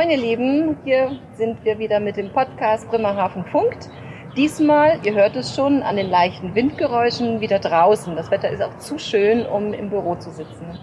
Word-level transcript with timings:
Moin 0.00 0.12
ihr 0.12 0.16
Lieben, 0.16 0.78
hier 0.82 1.18
sind 1.34 1.62
wir 1.62 1.78
wieder 1.78 2.00
mit 2.00 2.16
dem 2.16 2.32
Podcast 2.32 2.88
Bremerhaven 2.88 3.44
funkt. 3.44 3.90
Diesmal, 4.34 4.98
ihr 5.04 5.12
hört 5.12 5.36
es 5.36 5.54
schon, 5.54 5.82
an 5.82 5.96
den 5.96 6.08
leichten 6.08 6.54
Windgeräuschen 6.54 7.42
wieder 7.42 7.58
draußen. 7.58 8.16
Das 8.16 8.30
Wetter 8.30 8.48
ist 8.48 8.62
auch 8.62 8.78
zu 8.78 8.96
schön, 8.96 9.44
um 9.44 9.74
im 9.74 9.90
Büro 9.90 10.14
zu 10.14 10.30
sitzen. 10.30 10.78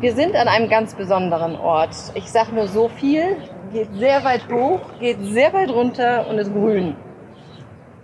Wir 0.00 0.12
sind 0.12 0.36
an 0.36 0.46
einem 0.46 0.68
ganz 0.68 0.94
besonderen 0.94 1.56
Ort. 1.56 1.96
Ich 2.12 2.30
sage 2.30 2.54
nur 2.54 2.66
so 2.66 2.88
viel, 2.88 3.38
geht 3.72 3.88
sehr 3.94 4.22
weit 4.24 4.46
hoch, 4.52 4.80
geht 5.00 5.16
sehr 5.22 5.54
weit 5.54 5.70
runter 5.70 6.26
und 6.28 6.36
ist 6.36 6.52
grün. 6.52 6.96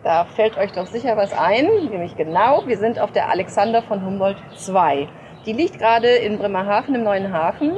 Da 0.04 0.24
fällt 0.24 0.56
euch 0.56 0.72
doch 0.72 0.86
sicher 0.86 1.18
was 1.18 1.34
ein, 1.34 1.66
nämlich 1.90 2.16
genau, 2.16 2.62
wir 2.66 2.78
sind 2.78 2.98
auf 2.98 3.12
der 3.12 3.28
Alexander 3.28 3.82
von 3.82 4.02
Humboldt 4.02 4.38
2. 4.56 5.06
Die 5.44 5.52
liegt 5.52 5.78
gerade 5.78 6.08
in 6.08 6.38
Bremerhaven 6.38 6.94
im 6.94 7.02
neuen 7.02 7.30
Hafen. 7.30 7.72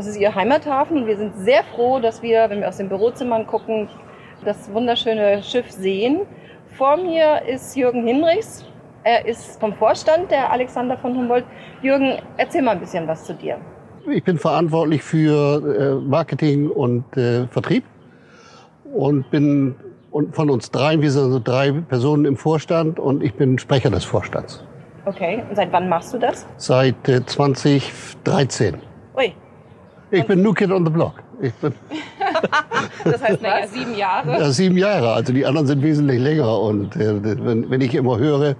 Das 0.00 0.06
ist 0.06 0.16
ihr 0.16 0.34
Heimathafen 0.34 0.96
und 0.96 1.06
wir 1.06 1.18
sind 1.18 1.36
sehr 1.36 1.62
froh, 1.62 2.00
dass 2.00 2.22
wir, 2.22 2.48
wenn 2.48 2.60
wir 2.60 2.68
aus 2.70 2.78
den 2.78 2.88
Bürozimmern 2.88 3.46
gucken, 3.46 3.86
das 4.46 4.72
wunderschöne 4.72 5.42
Schiff 5.42 5.70
sehen. 5.70 6.20
Vor 6.78 6.96
mir 6.96 7.42
ist 7.46 7.76
Jürgen 7.76 8.06
Hinrichs. 8.06 8.64
Er 9.04 9.26
ist 9.26 9.60
vom 9.60 9.74
Vorstand 9.74 10.30
der 10.30 10.50
Alexander 10.50 10.96
von 10.96 11.14
Humboldt. 11.14 11.44
Jürgen, 11.82 12.16
erzähl 12.38 12.62
mal 12.62 12.70
ein 12.70 12.80
bisschen 12.80 13.06
was 13.06 13.24
zu 13.24 13.34
dir. 13.34 13.58
Ich 14.10 14.24
bin 14.24 14.38
verantwortlich 14.38 15.02
für 15.02 16.00
äh, 16.00 16.08
Marketing 16.08 16.70
und 16.70 17.04
äh, 17.18 17.46
Vertrieb 17.48 17.84
und 18.94 19.30
bin 19.30 19.74
von 20.32 20.48
uns 20.48 20.70
dreien, 20.70 21.02
wir 21.02 21.10
sind 21.10 21.24
also 21.24 21.40
drei 21.44 21.72
Personen 21.72 22.24
im 22.24 22.38
Vorstand 22.38 22.98
und 22.98 23.22
ich 23.22 23.34
bin 23.34 23.58
Sprecher 23.58 23.90
des 23.90 24.04
Vorstands. 24.04 24.64
Okay, 25.04 25.44
und 25.46 25.56
seit 25.56 25.70
wann 25.74 25.90
machst 25.90 26.14
du 26.14 26.18
das? 26.18 26.46
Seit 26.56 27.06
äh, 27.06 27.22
2013. 27.26 28.76
Ui. 29.14 29.34
Ich 30.10 30.26
bin 30.26 30.42
New 30.42 30.52
Kid 30.52 30.70
on 30.70 30.84
the 30.84 30.90
Block. 30.90 31.14
Ich 31.40 31.52
bin 31.54 31.72
das 33.04 33.22
heißt, 33.22 33.42
naja, 33.42 33.66
sieben 33.66 33.94
Jahre. 33.94 34.32
Ja, 34.32 34.50
sieben 34.50 34.76
Jahre. 34.76 35.12
Also 35.12 35.32
die 35.32 35.46
anderen 35.46 35.66
sind 35.66 35.82
wesentlich 35.82 36.20
länger. 36.20 36.60
Und 36.60 36.96
äh, 36.96 37.22
wenn, 37.22 37.70
wenn 37.70 37.80
ich 37.80 37.94
immer 37.94 38.18
höre, 38.18 38.56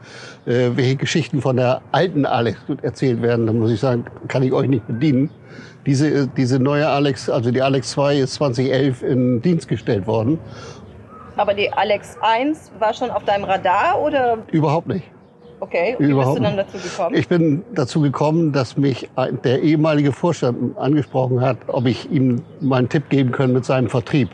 äh, 0.46 0.70
welche 0.74 0.96
Geschichten 0.96 1.40
von 1.40 1.56
der 1.56 1.82
alten 1.92 2.26
Alex 2.26 2.58
erzählt 2.82 3.22
werden, 3.22 3.46
dann 3.46 3.58
muss 3.58 3.70
ich 3.70 3.80
sagen, 3.80 4.04
kann 4.28 4.42
ich 4.42 4.52
euch 4.52 4.68
nicht 4.68 4.86
bedienen. 4.86 5.30
Diese, 5.86 6.26
diese 6.28 6.58
neue 6.58 6.88
Alex, 6.88 7.28
also 7.28 7.50
die 7.50 7.62
Alex 7.62 7.90
2 7.90 8.18
ist 8.18 8.34
2011 8.34 9.02
in 9.02 9.42
Dienst 9.42 9.68
gestellt 9.68 10.06
worden. 10.06 10.38
Aber 11.36 11.54
die 11.54 11.72
Alex 11.72 12.18
1 12.20 12.72
war 12.78 12.92
schon 12.92 13.10
auf 13.10 13.24
deinem 13.24 13.44
Radar 13.44 14.00
oder? 14.00 14.38
Überhaupt 14.52 14.88
nicht. 14.88 15.04
Okay, 15.60 15.96
und 15.98 16.08
wie 16.08 16.14
bist 16.14 16.36
du 16.36 16.42
dann 16.42 16.56
dazu 16.56 16.78
gekommen? 16.78 17.14
Ich 17.14 17.28
bin 17.28 17.62
dazu 17.74 18.00
gekommen, 18.00 18.52
dass 18.52 18.76
mich 18.76 19.10
der 19.44 19.62
ehemalige 19.62 20.12
Vorstand 20.12 20.76
angesprochen 20.78 21.40
hat, 21.40 21.58
ob 21.66 21.86
ich 21.86 22.10
ihm 22.10 22.42
mal 22.60 22.78
einen 22.78 22.88
Tipp 22.88 23.10
geben 23.10 23.30
kann 23.30 23.52
mit 23.52 23.64
seinem 23.64 23.88
Vertrieb. 23.88 24.30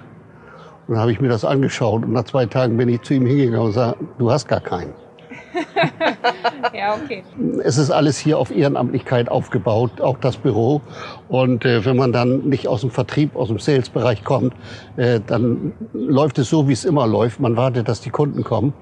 Und 0.87 0.95
dann 0.95 1.01
habe 1.01 1.11
ich 1.11 1.21
mir 1.21 1.29
das 1.29 1.45
angeschaut 1.45 2.05
und 2.05 2.13
nach 2.13 2.25
zwei 2.25 2.47
Tagen 2.47 2.77
bin 2.77 2.89
ich 2.89 3.03
zu 3.03 3.15
ihm 3.15 3.27
hingegangen 3.27 3.67
und 3.67 3.73
sage, 3.73 3.97
du 4.19 4.31
hast 4.31 4.47
gar 4.47 4.61
keinen. 4.61 4.95
ja, 6.75 6.95
okay. 6.95 7.25
Es 7.65 7.79
ist 7.79 7.91
alles 7.91 8.19
hier 8.19 8.39
auf 8.39 8.55
Ehrenamtlichkeit 8.55 9.29
aufgebaut, 9.29 10.01
auch 10.01 10.19
das 10.19 10.37
Büro. 10.37 10.81
Und 11.29 11.65
äh, 11.65 11.85
wenn 11.85 11.97
man 11.97 12.13
dann 12.13 12.49
nicht 12.49 12.69
aus 12.69 12.83
dem 12.83 12.91
Vertrieb, 12.91 13.35
aus 13.35 13.49
dem 13.49 13.59
Sales-Bereich 13.59 14.25
kommt, 14.25 14.55
äh, 14.97 15.21
dann 15.27 15.73
läuft 15.93 16.39
es 16.39 16.51
so, 16.51 16.69
wie 16.69 16.73
es 16.73 16.85
immer 16.85 17.07
läuft. 17.07 17.41
Man 17.41 17.57
wartet, 17.57 17.89
dass 17.89 18.01
die 18.01 18.11
Kunden 18.11 18.45
kommen. 18.45 18.73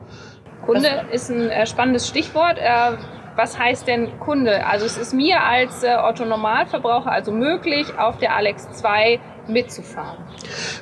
Kunde 0.64 0.88
ist 1.12 1.30
ein 1.30 1.50
äh, 1.50 1.66
spannendes 1.66 2.08
Stichwort. 2.08 2.58
Äh, 2.58 2.96
was 3.36 3.58
heißt 3.58 3.86
denn 3.86 4.18
Kunde? 4.20 4.64
Also 4.66 4.86
es 4.86 4.96
ist 4.96 5.12
mir 5.12 5.42
als 5.42 5.82
äh, 5.82 5.96
Otto 5.96 6.24
Normalverbraucher 6.24 7.10
also 7.10 7.32
möglich, 7.32 7.86
auf 7.98 8.18
der 8.18 8.34
Alex 8.34 8.70
2 8.72 9.18
mitzufahren. 9.48 10.18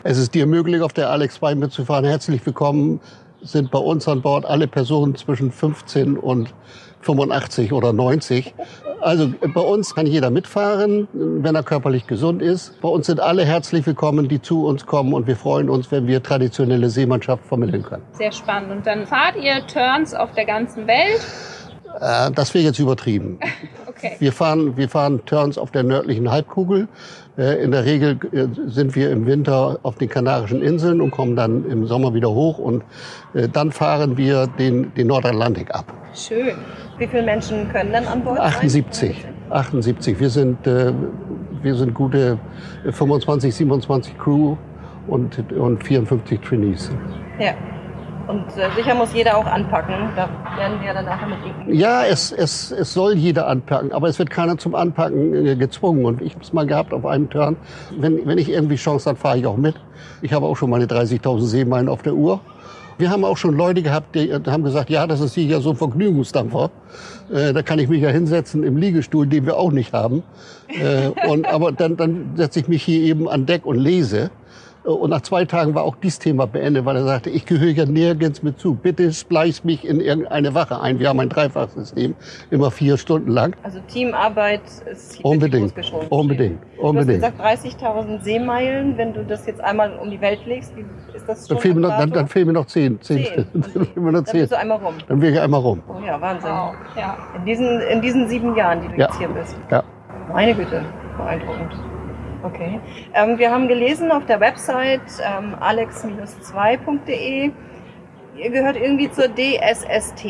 Es 0.05 0.19
ist 0.19 0.35
dir 0.35 0.47
möglich, 0.47 0.83
auf 0.83 0.93
der 0.93 1.11
Alex 1.11 1.37
2 1.37 1.55
mitzufahren. 1.55 2.05
Herzlich 2.05 2.45
willkommen 2.45 3.01
sind 3.41 3.71
bei 3.71 3.79
uns 3.79 4.07
an 4.07 4.23
Bord 4.23 4.45
alle 4.45 4.69
Personen 4.69 5.17
zwischen 5.17 5.51
15 5.51 6.17
und 6.17 6.55
85 7.01 7.73
oder 7.73 7.93
90. 7.93 8.55
Also 9.03 9.33
bei 9.53 9.61
uns 9.61 9.97
kann 9.97 10.07
jeder 10.07 10.31
mitfahren, 10.31 11.09
wenn 11.13 11.57
er 11.57 11.65
körperlich 11.65 12.07
gesund 12.07 12.41
ist. 12.41 12.81
Bei 12.81 12.89
uns 12.89 13.07
sind 13.07 13.19
alle 13.19 13.45
herzlich 13.45 13.85
willkommen, 13.85 14.29
die 14.29 14.41
zu 14.41 14.65
uns 14.65 14.87
kommen 14.87 15.13
und 15.13 15.27
wir 15.27 15.35
freuen 15.35 15.69
uns, 15.69 15.91
wenn 15.91 16.07
wir 16.07 16.23
traditionelle 16.23 16.89
Seemannschaft 16.89 17.45
vermitteln 17.45 17.83
können. 17.83 18.05
Sehr 18.13 18.31
spannend. 18.31 18.71
Und 18.71 18.87
dann 18.87 19.07
fahrt 19.07 19.35
ihr 19.37 19.67
Turns 19.67 20.15
auf 20.15 20.33
der 20.35 20.45
ganzen 20.45 20.87
Welt? 20.87 21.21
Äh, 22.01 22.31
das 22.31 22.55
wäre 22.55 22.65
jetzt 22.65 22.79
übertrieben. 22.79 23.41
okay. 23.89 24.13
Wir 24.21 24.33
fahren, 24.33 24.77
wir 24.77 24.89
fahren 24.89 25.21
Turns 25.27 25.59
auf 25.59 25.73
der 25.73 25.83
nördlichen 25.83 26.31
Halbkugel. 26.31 26.87
Äh, 27.37 27.63
in 27.63 27.73
der 27.73 27.85
Regel 27.85 28.21
äh, 28.33 28.47
sind 28.69 28.95
wir 28.95 29.11
im 29.11 29.27
Winter 29.27 29.81
auf 29.83 29.97
den 29.97 30.11
Kanarischen 30.11 30.63
Inseln 30.63 31.01
und 31.01 31.11
kommen 31.11 31.35
dann 31.35 31.69
im 31.69 31.89
Sommer 31.89 32.15
wieder 32.15 32.31
hoch 32.31 32.59
und 32.59 32.85
dann 33.35 33.73
fahren 33.73 34.17
wir 34.17 34.47
den, 34.47 34.95
den 34.95 35.09
Nordatlantik 35.09 35.75
ab. 35.75 35.93
Schön. 36.15 36.57
Wie 36.99 37.07
viele 37.07 37.23
Menschen 37.23 37.69
können 37.71 37.93
dann 37.93 38.07
an 38.07 38.23
Bord 38.23 38.39
78. 38.39 39.23
Sein? 39.23 39.35
78. 39.51 40.19
Wir 40.21 40.31
sind, 40.31 40.65
wir 40.65 41.75
sind 41.75 41.95
gute 41.95 42.39
25, 42.91 43.55
27 43.55 44.19
Crew 44.19 44.57
und, 45.07 45.53
und 45.53 45.85
54 45.85 46.41
Trainees. 46.41 46.91
Ja. 47.39 47.55
Und 48.29 48.47
äh, 48.57 48.71
sicher 48.77 48.95
muss 48.95 49.13
jeder 49.13 49.37
auch 49.37 49.47
anpacken. 49.47 49.95
Da 50.15 50.29
werden 50.57 50.81
wir 50.81 50.95
dann 50.95 51.05
nachher 51.05 51.27
mit 51.27 51.39
Ihnen. 51.45 51.75
Ja, 51.75 52.05
es, 52.05 52.31
es, 52.31 52.71
es 52.71 52.95
soll 52.95 53.15
jeder 53.15 53.49
anpacken, 53.49 53.93
aber 53.93 54.09
es 54.09 54.19
wird 54.19 54.31
keiner 54.31 54.57
zum 54.59 54.75
Anpacken 54.75 55.47
äh, 55.47 55.57
gezwungen. 55.57 56.05
Und 56.05 56.23
ich 56.23 56.35
habe 56.35 56.45
es 56.45 56.53
mal 56.53 56.67
gehabt 56.67 56.95
auf 56.95 57.05
einem 57.05 57.29
Turn. 57.31 57.57
Wenn, 57.99 58.25
wenn 58.27 58.39
ich 58.39 58.49
irgendwie 58.49 58.77
Chance 58.77 59.11
habe, 59.11 59.19
fahre 59.19 59.39
ich 59.39 59.47
auch 59.47 59.57
mit. 59.57 59.75
Ich 60.23 60.33
habe 60.33 60.47
auch 60.47 60.57
schon 60.57 60.71
meine 60.71 60.87
30.000 60.87 61.41
Seemeilen 61.41 61.89
auf 61.89 62.03
der 62.03 62.15
Uhr. 62.15 62.41
Wir 63.03 63.11
haben 63.11 63.25
auch 63.25 63.37
schon 63.37 63.57
Leute 63.57 63.83
gehabt, 63.83 64.15
die 64.15 64.33
haben 64.33 64.63
gesagt, 64.63 64.89
ja, 64.89 65.09
das 65.09 65.21
ist 65.21 65.35
hier 65.35 65.61
so 65.61 65.71
ein 65.71 65.77
Vergnügungsdampfer. 65.77 66.71
Äh, 67.33 67.53
da 67.53 67.61
kann 67.63 67.81
ich 67.81 67.89
mich 67.89 68.01
ja 68.01 68.11
hinsetzen 68.11 68.63
im 68.63 68.77
Liegestuhl, 68.77 69.27
den 69.27 69.45
wir 69.45 69.57
auch 69.57 69.73
nicht 69.73 69.93
haben. 69.93 70.23
Äh, 70.69 71.09
und, 71.29 71.45
aber 71.49 71.73
dann, 71.73 71.97
dann 71.97 72.31
setze 72.37 72.61
ich 72.61 72.69
mich 72.69 72.85
hier 72.85 73.01
eben 73.01 73.29
an 73.29 73.45
Deck 73.45 73.67
und 73.67 73.77
lese. 73.77 74.31
Und 74.85 75.11
nach 75.11 75.21
zwei 75.21 75.45
Tagen 75.45 75.75
war 75.75 75.85
auch 75.85 75.95
dieses 75.97 76.19
Thema 76.19 76.47
beendet, 76.47 76.85
weil 76.85 76.97
er 76.97 77.05
sagte, 77.05 77.31
ich 77.31 77.47
gehöre 77.47 77.71
ja 77.71 77.87
nirgends 77.87 78.43
mit 78.43 78.59
zu. 78.59 78.75
Bitte 78.75 79.13
spleiß 79.13 79.63
mich 79.63 79.85
in 79.87 80.01
irgendeine 80.01 80.55
Wache 80.55 80.81
ein. 80.81 80.99
Wir 80.99 81.09
haben 81.09 81.21
ein 81.21 81.29
Dreifachsystem, 81.29 82.17
immer 82.51 82.71
vier 82.73 82.97
Stunden 82.97 83.31
lang. 83.31 83.55
Also 83.63 83.79
Teamarbeit 83.87 84.63
ist 84.91 85.15
hier 85.15 85.25
unbedingt, 85.25 85.73
unbedingt, 86.11 86.59
unbedingt. 86.79 87.23
Du 87.23 87.27
hast 87.27 87.65
gesagt 87.65 87.81
30.000 87.81 88.23
Seemeilen. 88.23 88.99
Wenn 88.99 89.13
du 89.15 89.25
das 89.25 89.47
jetzt 89.47 89.61
einmal 89.61 89.97
um 89.99 90.11
die 90.11 90.21
Welt 90.21 90.41
legst, 90.47 90.75
wie 90.77 90.85
ist 91.15 91.29
das 91.29 91.47
schon 91.47 91.57
dann 91.57 91.63
fehlen, 91.63 91.75
mir 91.77 91.81
noch, 91.83 91.99
dann, 91.99 92.11
dann 92.11 92.27
fehlen 92.27 92.47
mir 92.49 92.53
noch 92.55 92.67
zehn. 92.67 93.01
zehn. 93.01 93.25
zehn. 93.25 93.47
dann, 93.95 94.13
dann 94.13 94.25
bist 94.25 94.51
du 94.51 94.59
einmal 94.59 94.79
rum. 94.79 94.95
Dann 95.07 95.23
wäre 95.23 95.33
ich 95.33 95.41
einmal 95.41 95.61
rum. 95.61 95.81
Oh 95.87 96.05
ja, 96.05 96.21
Wahnsinn. 96.21 96.51
Wow. 96.51 96.75
Ja. 96.97 97.17
In, 97.37 97.45
diesen, 97.45 97.81
in 97.83 98.03
diesen 98.03 98.29
sieben 98.29 98.57
Jahren, 98.57 98.83
die 98.83 98.89
du 98.89 98.95
ja. 98.95 99.07
jetzt 99.07 99.19
hier 99.19 99.29
bist. 99.29 99.57
Ja. 99.71 99.85
Meine 100.33 100.55
Güte, 100.55 100.85
beeindruckend. 101.17 101.92
Okay. 102.43 102.81
Ähm, 103.15 103.39
wir 103.39 103.51
haben 103.51 103.69
gelesen 103.69 104.11
auf 104.11 104.27
der 104.27 104.41
Website 104.41 105.01
ähm, 105.23 105.55
alex-2.de, 105.61 107.51
ihr 108.37 108.51
gehört 108.51 108.77
irgendwie 108.77 109.11
zur 109.11 109.29
DSST. 109.29 110.25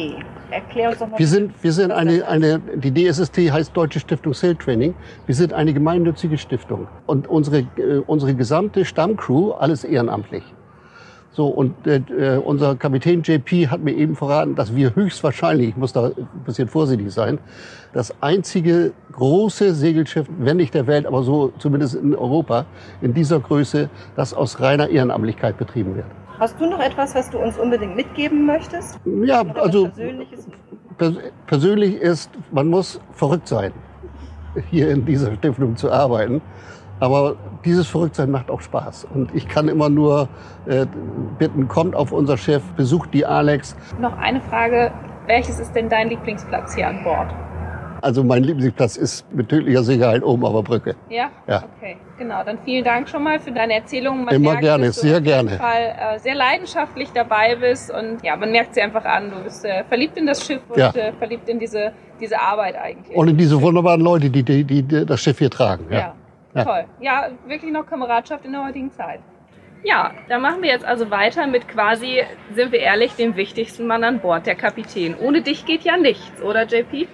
Erklär 0.50 0.91
uns 0.91 0.99
doch 0.99 1.09
mal. 1.09 1.19
Wir 1.19 1.27
sind, 1.27 1.55
wir 1.62 1.73
sind 1.73 1.91
eine, 1.91 2.28
eine, 2.28 2.59
die 2.59 2.93
DSST 2.93 3.39
heißt 3.50 3.75
Deutsche 3.75 4.00
Stiftung 4.00 4.34
Sail 4.34 4.55
Training. 4.55 4.95
Wir 5.25 5.34
sind 5.34 5.55
eine 5.55 5.73
gemeinnützige 5.73 6.37
Stiftung. 6.37 6.89
Und 7.06 7.27
unsere, 7.27 7.61
äh, 7.78 8.03
unsere 8.06 8.34
gesamte 8.34 8.84
Stammcrew, 8.84 9.53
alles 9.53 9.84
ehrenamtlich. 9.84 10.43
So, 11.32 11.48
und 11.48 11.87
äh, 11.87 12.03
äh 12.10 12.37
unser 12.37 12.76
Kapitän 12.76 13.22
JP 13.22 13.69
hat 13.69 13.81
mir 13.81 13.93
eben 13.93 14.16
verraten, 14.16 14.54
dass 14.54 14.75
wir 14.76 14.94
höchstwahrscheinlich, 14.94 15.70
ich 15.70 15.76
muss 15.76 15.93
da 15.93 16.06
ein 16.06 16.28
bisschen 16.44 16.69
vorsichtig 16.69 17.10
sein, 17.10 17.38
das 17.94 18.14
einzige 18.20 18.93
große 19.12 19.75
Segelschiff, 19.75 20.26
wenn 20.38 20.58
nicht 20.58 20.75
der 20.75 20.87
Welt, 20.87 21.06
aber 21.06 21.23
so 21.23 21.52
zumindest 21.58 21.94
in 21.94 22.14
Europa, 22.14 22.67
in 23.00 23.14
dieser 23.14 23.40
Größe, 23.40 23.88
das 24.17 24.34
aus 24.34 24.61
reiner 24.61 24.88
Ehrenamtlichkeit 24.88 25.56
betrieben 25.56 25.96
wird. 25.96 26.06
Hast 26.38 26.61
du 26.61 26.67
noch 26.67 26.81
etwas, 26.81 27.14
was 27.14 27.31
du 27.31 27.38
uns 27.38 27.56
unbedingt 27.56 27.96
mitgeben 27.96 28.46
möchtest? 28.46 28.99
Ja, 29.25 29.43
also 29.55 29.90
persönlich 31.46 31.94
ist, 32.00 32.31
man 32.50 32.69
muss 32.69 33.00
verrückt 33.12 33.49
sein, 33.49 33.73
hier 34.70 34.90
in 34.90 35.05
dieser 35.05 35.35
Stiftung 35.37 35.76
zu 35.76 35.90
arbeiten. 35.90 36.43
Aber 37.02 37.34
dieses 37.64 37.88
Verrücktsein 37.88 38.31
macht 38.31 38.49
auch 38.49 38.60
Spaß. 38.60 39.08
Und 39.12 39.34
ich 39.34 39.49
kann 39.49 39.66
immer 39.66 39.88
nur 39.88 40.28
äh, 40.66 40.87
bitten, 41.37 41.66
kommt 41.66 41.96
auf 41.96 42.12
unser 42.12 42.37
Schiff, 42.37 42.62
besucht 42.76 43.12
die 43.12 43.26
Alex. 43.26 43.75
Noch 43.99 44.16
eine 44.19 44.40
Frage. 44.40 44.93
Welches 45.26 45.58
ist 45.58 45.75
denn 45.75 45.88
dein 45.88 46.10
Lieblingsplatz 46.10 46.76
hier 46.76 46.87
an 46.87 47.02
Bord? 47.02 47.26
Also 48.02 48.22
mein 48.22 48.44
Lieblingsplatz 48.44 48.96
ist 48.96 49.26
mit 49.34 49.49
tödlicher 49.49 49.82
Sicherheit 49.82 50.22
oben 50.22 50.44
auf 50.44 50.52
der 50.52 50.62
Brücke. 50.62 50.94
Ja? 51.08 51.31
Ja. 51.49 51.64
Okay, 51.76 51.96
genau. 52.19 52.44
Dann 52.44 52.58
vielen 52.64 52.84
Dank 52.84 53.08
schon 53.08 53.25
mal 53.25 53.40
für 53.40 53.50
deine 53.50 53.75
Erzählung. 53.75 54.25
Man 54.25 54.34
Immer 54.37 54.50
merkt, 54.50 54.62
gerne, 54.62 54.87
dass 54.87 55.00
du 55.00 55.08
sehr 55.08 55.20
gerne. 55.20 55.46
Auf 55.46 55.50
jeden 55.50 55.60
Fall 55.60 56.14
äh, 56.14 56.19
sehr 56.20 56.34
leidenschaftlich 56.37 57.08
dabei 57.12 57.56
bist 57.56 57.90
und 57.90 58.22
ja, 58.22 58.37
man 58.37 58.52
merkt 58.52 58.76
sie 58.76 58.81
einfach 58.81 59.04
an. 59.04 59.32
Du 59.32 59.43
bist 59.43 59.64
äh, 59.64 59.82
verliebt 59.88 60.16
in 60.19 60.26
das 60.26 60.46
Schiff 60.46 60.62
und 60.69 60.78
ja. 60.78 60.90
äh, 60.90 61.12
verliebt 61.14 61.49
in 61.49 61.58
diese, 61.58 61.93
diese 62.20 62.40
Arbeit 62.40 62.76
eigentlich. 62.76 63.16
Und 63.16 63.26
in 63.26 63.37
diese 63.37 63.60
wunderbaren 63.60 64.00
Leute, 64.00 64.31
die, 64.31 64.44
die, 64.44 64.62
die 64.62 65.04
das 65.04 65.20
Schiff 65.20 65.40
hier 65.40 65.50
tragen. 65.50 65.87
Ja. 65.90 65.99
ja. 65.99 66.14
Ja. 66.54 66.64
Toll. 66.64 66.84
Ja, 67.00 67.28
wirklich 67.46 67.72
noch 67.72 67.87
Kameradschaft 67.87 68.44
in 68.44 68.52
der 68.52 68.64
heutigen 68.64 68.93
Zeit. 68.93 69.20
Ja, 69.84 70.12
dann 70.28 70.43
machen 70.43 70.62
wir 70.62 70.70
jetzt 70.70 70.84
also 70.84 71.10
weiter 71.10 71.46
mit 71.46 71.66
quasi, 71.66 72.22
sind 72.54 72.70
wir 72.70 72.81
ehrlich, 72.81 73.14
dem 73.16 73.34
wichtigsten 73.37 73.87
Mann 73.87 74.04
an 74.04 74.20
Bord, 74.20 74.46
der 74.46 74.54
Kapitän. 74.54 75.16
Ohne 75.19 75.43
dich 75.43 75.66
geht 75.66 75.82
ja 75.82 75.96
nichts, 75.96 76.40
oder 76.43 76.64
JP? 76.64 77.08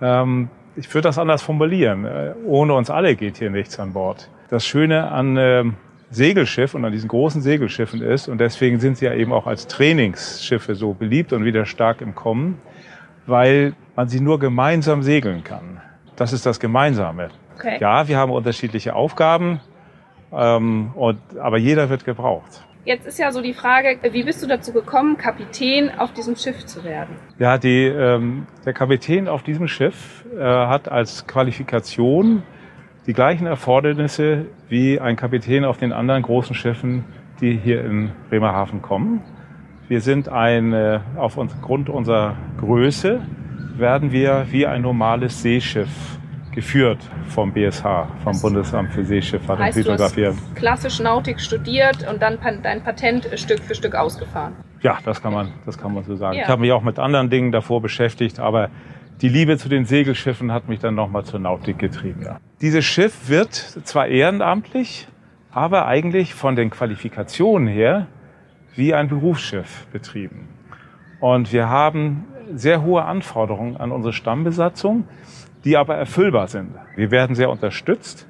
Ähm, 0.00 0.48
ich 0.74 0.92
würde 0.92 1.08
das 1.08 1.18
anders 1.18 1.42
formulieren. 1.42 2.04
Äh, 2.04 2.34
Ohne 2.46 2.74
uns 2.74 2.90
alle 2.90 3.14
geht 3.14 3.36
hier 3.36 3.50
nichts 3.50 3.78
an 3.78 3.92
Bord. 3.92 4.28
Das 4.50 4.66
Schöne 4.66 5.10
an 5.12 5.36
ähm, 5.36 5.74
Segelschiff 6.10 6.74
und 6.74 6.84
an 6.84 6.90
diesen 6.90 7.08
großen 7.08 7.42
Segelschiffen 7.42 8.02
ist, 8.02 8.28
und 8.28 8.38
deswegen 8.38 8.80
sind 8.80 8.98
sie 8.98 9.04
ja 9.04 9.14
eben 9.14 9.32
auch 9.32 9.46
als 9.46 9.68
Trainingsschiffe 9.68 10.74
so 10.74 10.94
beliebt 10.94 11.32
und 11.32 11.44
wieder 11.44 11.64
stark 11.64 12.00
im 12.00 12.14
Kommen, 12.14 12.60
weil 13.26 13.74
man 13.94 14.08
sie 14.08 14.20
nur 14.20 14.40
gemeinsam 14.40 15.02
segeln 15.02 15.44
kann. 15.44 15.80
Das 16.16 16.32
ist 16.32 16.44
das 16.44 16.58
Gemeinsame. 16.58 17.30
Okay. 17.54 17.78
Ja, 17.80 18.08
wir 18.08 18.16
haben 18.18 18.32
unterschiedliche 18.32 18.94
Aufgaben, 18.94 19.60
ähm, 20.32 20.90
und, 20.94 21.18
aber 21.38 21.58
jeder 21.58 21.88
wird 21.88 22.04
gebraucht. 22.04 22.64
Jetzt 22.84 23.06
ist 23.06 23.18
ja 23.18 23.32
so 23.32 23.40
die 23.40 23.54
Frage, 23.54 23.98
wie 24.12 24.24
bist 24.24 24.42
du 24.42 24.46
dazu 24.46 24.72
gekommen, 24.72 25.16
Kapitän 25.16 25.90
auf 25.96 26.12
diesem 26.12 26.36
Schiff 26.36 26.66
zu 26.66 26.84
werden? 26.84 27.16
Ja, 27.38 27.56
die, 27.56 27.86
ähm, 27.86 28.46
der 28.66 28.74
Kapitän 28.74 29.26
auf 29.26 29.42
diesem 29.42 29.68
Schiff 29.68 30.26
äh, 30.36 30.42
hat 30.42 30.90
als 30.90 31.26
Qualifikation 31.26 32.42
die 33.06 33.14
gleichen 33.14 33.46
Erfordernisse 33.46 34.46
wie 34.68 35.00
ein 35.00 35.16
Kapitän 35.16 35.64
auf 35.64 35.78
den 35.78 35.92
anderen 35.92 36.22
großen 36.22 36.54
Schiffen, 36.54 37.04
die 37.40 37.56
hier 37.56 37.82
in 37.84 38.12
Bremerhaven 38.28 38.82
kommen. 38.82 39.22
Wir 39.88 40.00
sind 40.00 40.28
ein, 40.28 40.74
äh, 40.74 41.00
aufgrund 41.16 41.88
unserer 41.88 42.36
Größe 42.58 43.22
werden 43.76 44.12
wir 44.12 44.46
wie 44.50 44.66
ein 44.66 44.82
normales 44.82 45.40
Seeschiff 45.42 46.18
geführt 46.54 46.98
vom 47.28 47.52
BSH, 47.52 48.06
vom 48.22 48.40
Bundesamt 48.40 48.92
für 48.92 49.04
Seeschifffahrt 49.04 49.58
und 49.58 49.64
Heißt, 49.64 49.78
hast 49.78 49.84
Hydrographie. 50.16 50.30
klassisch 50.54 51.00
Nautik 51.00 51.40
studiert 51.40 52.08
und 52.08 52.22
dann 52.22 52.38
dein 52.62 52.82
Patent 52.82 53.28
Stück 53.38 53.60
für 53.60 53.74
Stück 53.74 53.94
ausgefahren. 53.94 54.54
Ja, 54.82 54.98
das 55.04 55.22
kann 55.22 55.32
man, 55.32 55.52
das 55.66 55.78
kann 55.78 55.94
man 55.94 56.04
so 56.04 56.14
sagen. 56.16 56.36
Ja. 56.36 56.42
Ich 56.42 56.48
habe 56.48 56.60
mich 56.60 56.72
auch 56.72 56.82
mit 56.82 56.98
anderen 56.98 57.30
Dingen 57.30 57.52
davor 57.52 57.80
beschäftigt, 57.80 58.38
aber 58.38 58.70
die 59.20 59.28
Liebe 59.28 59.56
zu 59.56 59.68
den 59.68 59.84
Segelschiffen 59.84 60.52
hat 60.52 60.68
mich 60.68 60.80
dann 60.80 60.94
nochmal 60.94 61.24
zur 61.24 61.40
Nautik 61.40 61.78
getrieben. 61.78 62.22
Ja. 62.24 62.40
Dieses 62.60 62.84
Schiff 62.84 63.28
wird 63.28 63.54
zwar 63.54 64.06
ehrenamtlich, 64.06 65.08
aber 65.50 65.86
eigentlich 65.86 66.34
von 66.34 66.56
den 66.56 66.70
Qualifikationen 66.70 67.68
her 67.68 68.08
wie 68.74 68.92
ein 68.92 69.08
Berufsschiff 69.08 69.86
betrieben. 69.92 70.48
Und 71.20 71.52
wir 71.52 71.68
haben 71.68 72.26
sehr 72.52 72.82
hohe 72.82 73.04
Anforderungen 73.04 73.76
an 73.76 73.92
unsere 73.92 74.12
Stammbesatzung, 74.12 75.08
die 75.64 75.76
aber 75.76 75.96
erfüllbar 75.96 76.48
sind. 76.48 76.74
Wir 76.94 77.10
werden 77.10 77.34
sehr 77.34 77.50
unterstützt 77.50 78.26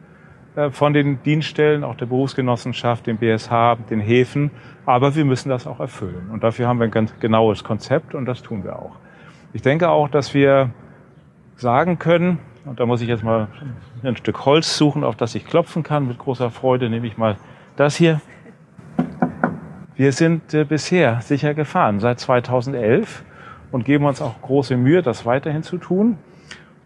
äh, 0.57 0.71
von 0.71 0.93
den 0.93 1.23
Dienststellen, 1.23 1.85
auch 1.85 1.97
der 1.97 2.07
Berufsgenossenschaft, 2.07 3.07
dem 3.07 3.19
BSH, 3.19 3.77
den 3.91 4.01
Häfen. 4.01 4.51
Aber 4.87 5.15
wir 5.15 5.25
müssen 5.25 5.49
das 5.49 5.67
auch 5.67 5.81
erfüllen. 5.81 6.31
Und 6.31 6.45
dafür 6.45 6.69
haben 6.69 6.79
wir 6.79 6.85
ein 6.85 6.91
ganz 6.91 7.19
genaues 7.19 7.65
Konzept 7.65 8.15
und 8.15 8.27
das 8.27 8.43
tun 8.43 8.65
wir 8.65 8.79
auch. 8.79 8.97
Ich 9.53 9.63
denke 9.63 9.89
auch, 9.89 10.09
dass 10.09 10.35
wir 10.35 10.71
sagen 11.57 11.99
können, 11.99 12.39
und 12.65 12.81
da 12.81 12.87
muss 12.87 13.03
ich 13.03 13.09
jetzt 13.09 13.23
mal 13.23 13.49
ein 14.03 14.17
Stück 14.17 14.47
Holz 14.47 14.77
suchen, 14.77 15.05
auf 15.05 15.17
das 15.17 15.35
ich 15.35 15.45
klopfen 15.45 15.83
kann. 15.83 16.09
Mit 16.09 16.19
großer 16.19 16.51
Freude 16.51 16.89
nehme 16.89 17.07
ich 17.07 17.19
mal 17.19 17.37
das 17.77 17.97
hier. 17.97 18.21
Wir 19.97 20.13
sind 20.13 20.55
äh, 20.55 20.65
bisher 20.65 21.21
sicher 21.21 21.55
gefahren 21.55 22.01
seit 22.01 22.21
2011 22.21 23.25
und 23.71 23.85
geben 23.85 24.07
uns 24.07 24.21
auch 24.23 24.41
große 24.41 24.77
Mühe, 24.77 25.03
das 25.03 25.27
weiterhin 25.27 25.63
zu 25.63 25.79
tun. 25.79 26.19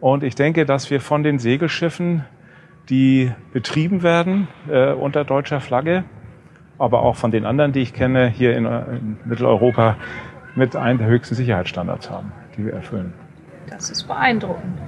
Und 0.01 0.23
ich 0.23 0.35
denke, 0.35 0.65
dass 0.65 0.91
wir 0.91 1.01
von 1.01 1.23
den 1.23 1.39
Segelschiffen, 1.39 2.25
die 2.89 3.33
betrieben 3.53 4.03
werden 4.03 4.49
äh, 4.71 4.93
unter 4.93 5.25
deutscher 5.25 5.61
Flagge, 5.61 6.05
aber 6.79 7.03
auch 7.03 7.17
von 7.17 7.31
den 7.31 7.45
anderen, 7.45 7.73
die 7.73 7.81
ich 7.81 7.93
kenne, 7.93 8.29
hier 8.29 8.57
in, 8.57 8.65
in 8.65 9.17
Mitteleuropa, 9.25 9.97
mit 10.55 10.77
einem 10.77 10.99
der 10.99 11.09
höchsten 11.09 11.35
Sicherheitsstandards 11.35 12.11
haben, 12.11 12.33
die 12.57 12.65
wir 12.67 12.73
erfüllen. 12.73 13.13
Das 13.69 13.91
ist 13.91 14.05
beeindruckend. 14.05 14.79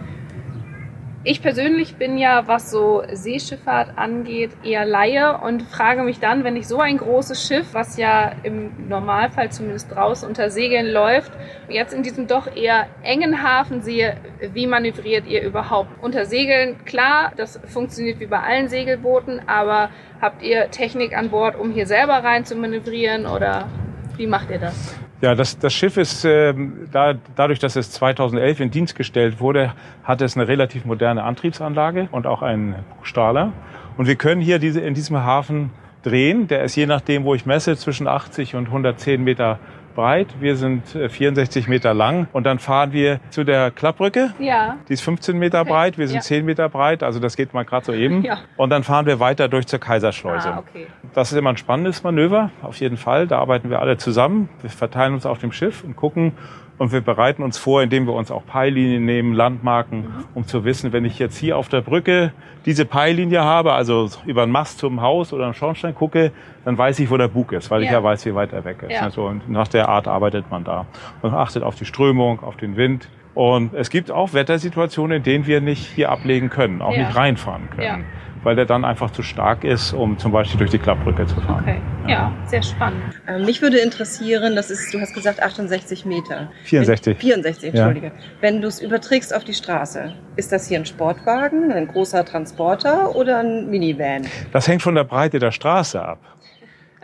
Ich 1.22 1.42
persönlich 1.42 1.96
bin 1.96 2.16
ja, 2.16 2.48
was 2.48 2.70
so 2.70 3.02
Seeschifffahrt 3.12 3.98
angeht, 3.98 4.52
eher 4.64 4.86
Laie 4.86 5.36
und 5.36 5.64
frage 5.64 6.02
mich 6.02 6.18
dann, 6.18 6.44
wenn 6.44 6.56
ich 6.56 6.66
so 6.66 6.80
ein 6.80 6.96
großes 6.96 7.46
Schiff, 7.46 7.74
was 7.74 7.98
ja 7.98 8.32
im 8.42 8.88
Normalfall 8.88 9.52
zumindest 9.52 9.94
draußen 9.94 10.26
unter 10.26 10.48
Segeln 10.48 10.86
läuft, 10.86 11.30
jetzt 11.68 11.92
in 11.92 12.02
diesem 12.02 12.26
doch 12.26 12.56
eher 12.56 12.86
engen 13.02 13.42
Hafen 13.42 13.82
sehe, 13.82 14.16
wie 14.54 14.66
manövriert 14.66 15.26
ihr 15.26 15.42
überhaupt 15.42 15.90
unter 16.02 16.24
Segeln? 16.24 16.82
Klar, 16.86 17.32
das 17.36 17.60
funktioniert 17.66 18.18
wie 18.18 18.26
bei 18.26 18.40
allen 18.40 18.68
Segelbooten, 18.70 19.42
aber 19.46 19.90
habt 20.22 20.42
ihr 20.42 20.70
Technik 20.70 21.14
an 21.14 21.28
Bord, 21.28 21.54
um 21.54 21.70
hier 21.70 21.86
selber 21.86 22.14
rein 22.24 22.46
zu 22.46 22.56
manövrieren 22.56 23.26
oder 23.26 23.68
wie 24.16 24.26
macht 24.26 24.50
ihr 24.50 24.58
das? 24.58 24.98
Ja, 25.20 25.34
das, 25.34 25.58
das 25.58 25.74
Schiff 25.74 25.98
ist, 25.98 26.24
ähm, 26.24 26.88
da, 26.92 27.14
dadurch, 27.36 27.58
dass 27.58 27.76
es 27.76 27.90
2011 27.90 28.60
in 28.60 28.70
Dienst 28.70 28.96
gestellt 28.96 29.38
wurde, 29.38 29.74
hat 30.02 30.22
es 30.22 30.34
eine 30.34 30.48
relativ 30.48 30.86
moderne 30.86 31.24
Antriebsanlage 31.24 32.08
und 32.10 32.26
auch 32.26 32.40
einen 32.40 32.76
Strahler. 33.02 33.52
Und 33.98 34.06
wir 34.06 34.16
können 34.16 34.40
hier 34.40 34.58
diese, 34.58 34.80
in 34.80 34.94
diesem 34.94 35.18
Hafen 35.18 35.70
drehen. 36.02 36.48
Der 36.48 36.62
ist 36.62 36.74
je 36.74 36.86
nachdem, 36.86 37.24
wo 37.24 37.34
ich 37.34 37.44
messe, 37.44 37.76
zwischen 37.76 38.08
80 38.08 38.54
und 38.54 38.68
110 38.68 39.22
Meter 39.22 39.58
breit. 39.94 40.28
Wir 40.40 40.56
sind 40.56 40.94
äh, 40.94 41.08
64 41.08 41.68
Meter 41.68 41.94
lang. 41.94 42.28
Und 42.32 42.44
dann 42.44 42.58
fahren 42.58 42.92
wir 42.92 43.20
zu 43.30 43.44
der 43.44 43.70
Klappbrücke. 43.70 44.32
Ja, 44.38 44.76
Die 44.88 44.92
ist 44.94 45.02
15 45.02 45.38
Meter 45.38 45.60
Okay, 45.62 45.70
breit, 45.70 45.98
wir 45.98 46.06
sind 46.08 46.16
ja. 46.16 46.22
10 46.22 46.44
Meter 46.44 46.68
breit, 46.68 47.02
also 47.02 47.20
das 47.20 47.36
geht 47.36 47.54
mal 47.54 47.64
gerade 47.64 47.86
so 47.86 47.92
eben. 47.92 48.22
Ja. 48.30 48.38
Und 48.56 48.70
dann 48.70 48.84
fahren 48.84 49.06
wir 49.06 49.18
weiter 49.18 49.48
durch 49.48 49.66
zur 49.66 49.78
Kaiserschleuse. 49.78 50.52
ah, 50.52 50.58
okay. 50.58 50.86
Das 51.14 51.32
ist 51.32 51.38
immer 51.38 51.50
ein 51.50 51.56
spannendes 51.56 52.02
Manöver, 52.02 52.50
auf 52.62 52.78
jeden 52.80 52.96
Fall. 52.96 53.26
Da 53.26 53.38
arbeiten 53.38 53.70
wir 53.70 53.80
alle 53.80 53.96
zusammen. 53.96 54.48
Wir 54.60 54.70
verteilen 54.70 55.14
uns 55.14 55.26
auf 55.26 55.38
dem 55.38 55.52
Schiff 55.52 55.82
und 55.82 55.96
gucken 55.96 56.32
und 56.80 56.92
wir 56.92 57.02
bereiten 57.02 57.42
uns 57.42 57.58
vor, 57.58 57.82
indem 57.82 58.06
wir 58.06 58.14
uns 58.14 58.30
auch 58.30 58.42
Peillinien 58.46 59.04
nehmen, 59.04 59.34
Landmarken, 59.34 60.06
um 60.34 60.46
zu 60.46 60.64
wissen, 60.64 60.94
wenn 60.94 61.04
ich 61.04 61.18
jetzt 61.18 61.36
hier 61.36 61.58
auf 61.58 61.68
der 61.68 61.82
Brücke 61.82 62.32
diese 62.64 62.86
Peillinie 62.86 63.44
habe, 63.44 63.74
also 63.74 64.08
über 64.24 64.44
einen 64.44 64.50
Mast 64.52 64.78
zum 64.78 65.02
Haus 65.02 65.34
oder 65.34 65.44
einen 65.44 65.52
Schornstein 65.52 65.94
gucke, 65.94 66.32
dann 66.64 66.78
weiß 66.78 66.98
ich, 67.00 67.10
wo 67.10 67.18
der 67.18 67.28
Bug 67.28 67.52
ist, 67.52 67.70
weil 67.70 67.82
ich 67.82 67.88
Ja. 67.88 67.98
ja 67.98 68.02
weiß, 68.02 68.24
wie 68.24 68.34
weit 68.34 68.54
er 68.54 68.64
weg 68.64 68.78
ist. 68.82 68.92
Ja. 68.92 69.02
Also, 69.02 69.26
und 69.26 69.46
nach 69.50 69.68
der 69.68 69.90
Art 69.90 70.08
arbeitet 70.08 70.50
man 70.50 70.64
da. 70.64 70.86
Man 71.20 71.34
achtet 71.34 71.62
auf 71.62 71.74
die 71.74 71.84
Strömung, 71.84 72.42
auf 72.42 72.56
den 72.56 72.76
Wind. 72.78 73.10
Und 73.34 73.74
es 73.74 73.90
gibt 73.90 74.10
auch 74.10 74.32
Wettersituationen, 74.32 75.18
in 75.18 75.22
denen 75.22 75.46
wir 75.46 75.60
nicht 75.60 75.84
hier 75.86 76.10
ablegen 76.10 76.48
können, 76.48 76.80
auch 76.80 76.94
Ja. 76.94 77.00
nicht 77.06 77.14
reinfahren 77.14 77.68
können, 77.76 77.82
Ja. 77.82 77.98
Weil 78.42 78.56
der 78.56 78.64
dann 78.64 78.84
einfach 78.84 79.10
zu 79.10 79.22
stark 79.22 79.64
ist, 79.64 79.92
um 79.92 80.18
zum 80.18 80.32
Beispiel 80.32 80.58
durch 80.58 80.70
die 80.70 80.78
Klappbrücke 80.78 81.26
zu 81.26 81.40
fahren. 81.40 81.62
Okay, 81.62 81.80
ja, 82.08 82.32
sehr 82.46 82.62
spannend. 82.62 83.02
Äh, 83.26 83.38
Mich 83.44 83.60
würde 83.62 83.78
interessieren, 83.78 84.56
das 84.56 84.70
ist, 84.70 84.92
du 84.94 85.00
hast 85.00 85.14
gesagt 85.14 85.42
68 85.42 86.06
Meter. 86.06 86.50
64. 86.64 87.16
Wenn, 87.16 87.20
64, 87.20 87.74
Ja. 87.74 87.86
Entschuldige. 87.86 88.12
Wenn 88.40 88.62
du 88.62 88.68
es 88.68 88.80
überträgst 88.80 89.34
auf 89.34 89.44
die 89.44 89.54
Straße, 89.54 90.14
ist 90.36 90.52
das 90.52 90.68
hier 90.68 90.78
ein 90.78 90.86
Sportwagen, 90.86 91.72
ein 91.72 91.86
großer 91.88 92.24
Transporter 92.24 93.14
oder 93.14 93.38
ein 93.40 93.68
Minivan? 93.70 94.26
Das 94.52 94.68
hängt 94.68 94.82
von 94.82 94.94
der 94.94 95.04
Breite 95.04 95.38
der 95.38 95.52
Straße 95.52 96.00
ab. 96.02 96.18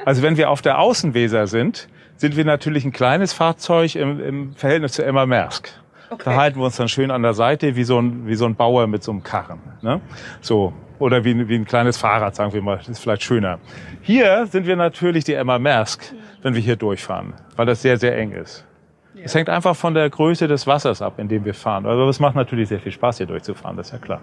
Also 0.05 0.23
wenn 0.23 0.37
wir 0.37 0.51
auf 0.51 0.63
der 0.63 0.79
Außenweser 0.79 1.47
sind, 1.47 1.89
sind 2.17 2.37
wir 2.37 2.45
natürlich 2.45 2.85
ein 2.85 2.93
kleines 2.93 3.33
Fahrzeug 3.33 3.95
im, 3.95 4.21
im 4.21 4.53
Verhältnis 4.55 4.93
zu 4.93 5.05
Emma 5.05 5.27
Maersk. 5.27 5.69
Okay. 6.09 6.23
Da 6.25 6.37
halten 6.37 6.59
wir 6.61 6.65
uns 6.67 6.77
dann 6.77 6.89
schön 6.89 7.11
an 7.11 7.23
der 7.23 7.35
Seite 7.35 7.75
wie 7.77 7.85
so 7.85 7.99
ein, 8.01 8.27
wie 8.27 8.37
so 8.37 8.47
ein 8.47 8.55
Bauer 8.55 8.87
mit 8.87 9.03
so 9.03 9.11
einem 9.13 9.23
Karren. 9.23 9.59
Ne? 9.83 10.01
So. 10.41 10.73
Oder 10.99 11.25
wie, 11.25 11.33
ein- 11.33 11.49
wie 11.49 11.55
ein 11.57 11.65
kleines 11.65 11.97
Fahrrad, 11.99 12.35
sagen 12.35 12.53
wir 12.53 12.63
mal. 12.63 12.79
Das 12.79 12.89
ist 12.89 12.99
vielleicht 13.01 13.23
schöner. 13.23 13.59
Hier 14.03 14.47
sind 14.47 14.67
wir 14.67 14.77
natürlich 14.77 15.25
die 15.25 15.35
Emma 15.35 15.59
Maersk, 15.59 16.13
wenn 16.43 16.55
wir 16.55 16.61
hier 16.63 16.77
durchfahren, 16.77 17.35
weil 17.57 17.67
das 17.67 17.83
sehr, 17.83 17.99
sehr 17.99 18.17
eng 18.17 18.33
ist. 18.33 18.65
Es 19.27 19.35
hängt 19.35 19.49
einfach 19.51 19.75
von 19.75 19.93
der 19.93 20.09
Größe 20.09 20.47
des 20.47 20.69
Wassers 20.69 21.03
ab, 21.03 21.15
in 21.19 21.27
dem 21.27 21.45
wir 21.45 21.53
fahren. 21.53 21.85
Also 21.85 22.09
es 22.09 22.21
macht 22.21 22.37
natürlich 22.37 22.69
sehr 22.69 22.79
viel 22.79 22.93
Spaß, 22.93 23.17
hier 23.19 23.27
durchzufahren, 23.27 23.77
das 23.77 23.89
ist 23.89 23.93
ja 23.95 23.99
klar. 23.99 24.21